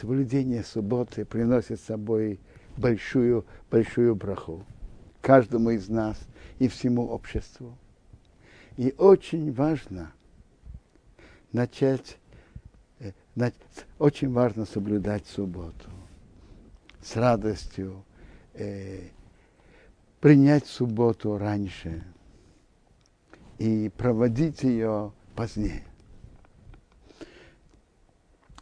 [0.00, 2.40] Соблюдение субботы приносит с собой
[2.78, 4.64] большую, большую браху
[5.20, 6.18] каждому из нас
[6.58, 7.76] и всему обществу.
[8.78, 10.14] И очень важно
[11.52, 12.16] начать,
[12.98, 13.12] э,
[13.98, 15.90] очень важно соблюдать субботу
[17.02, 18.06] с радостью,
[18.54, 19.10] э,
[20.22, 22.04] принять субботу раньше
[23.58, 25.84] и проводить ее позднее.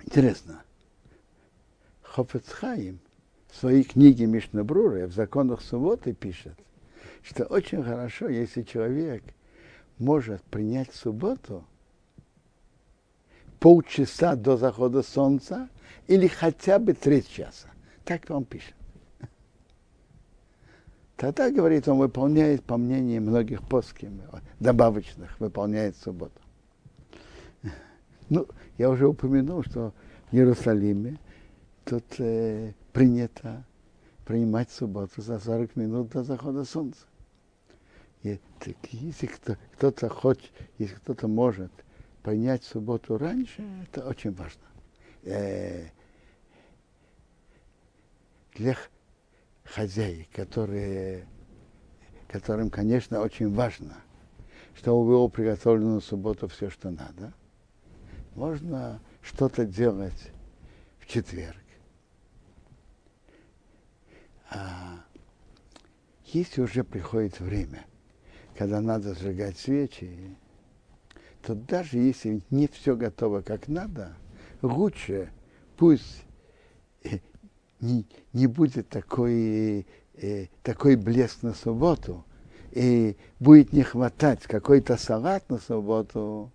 [0.02, 0.62] Интересно.
[2.00, 2.98] Хофецхаим
[3.50, 6.58] в своей книге Мишнабрура в законах субботы пишет,
[7.22, 9.22] что очень хорошо, если человек
[9.98, 11.66] может принять субботу
[13.58, 15.68] полчаса до захода солнца
[16.08, 17.68] или хотя бы треть часа.
[18.06, 18.74] Так он пишет.
[21.20, 24.22] Тогда, говорит, он выполняет, по мнению многих поским,
[24.58, 26.40] добавочных, выполняет субботу.
[28.30, 28.46] Ну,
[28.78, 29.92] я уже упомянул, что
[30.30, 31.18] в Иерусалиме
[31.84, 33.66] тут э, принято
[34.24, 37.04] принимать субботу за 40 минут до захода солнца.
[38.22, 41.70] И, так, если кто, кто-то хочет, если кто-то может
[42.22, 44.62] принять субботу раньше, это очень важно.
[45.24, 45.84] Э,
[48.54, 48.74] для
[49.74, 51.26] хозяев, которые,
[52.28, 53.96] которым, конечно, очень важно,
[54.74, 57.32] что было приготовлено на субботу все, что надо,
[58.34, 60.32] можно что-то делать
[60.98, 61.56] в четверг.
[64.50, 65.04] А
[66.26, 67.84] если уже приходит время,
[68.56, 70.36] когда надо сжигать свечи,
[71.42, 74.16] то даже если не все готово как надо,
[74.62, 75.30] лучше
[75.76, 76.24] пусть
[77.80, 82.24] не, не будет такой, э, такой блеск на субботу,
[82.72, 86.50] и будет не хватать какой-то салат на субботу.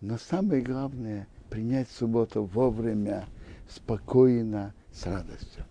[0.00, 3.26] Но самое главное– принять субботу вовремя,
[3.68, 5.64] спокойно, с радостью.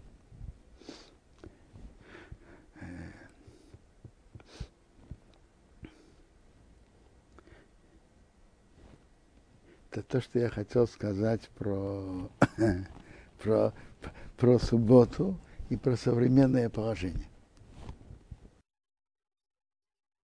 [9.92, 12.30] Это то, что я хотел сказать про,
[13.42, 13.74] про
[14.38, 15.38] про субботу
[15.70, 17.28] и про современное положение.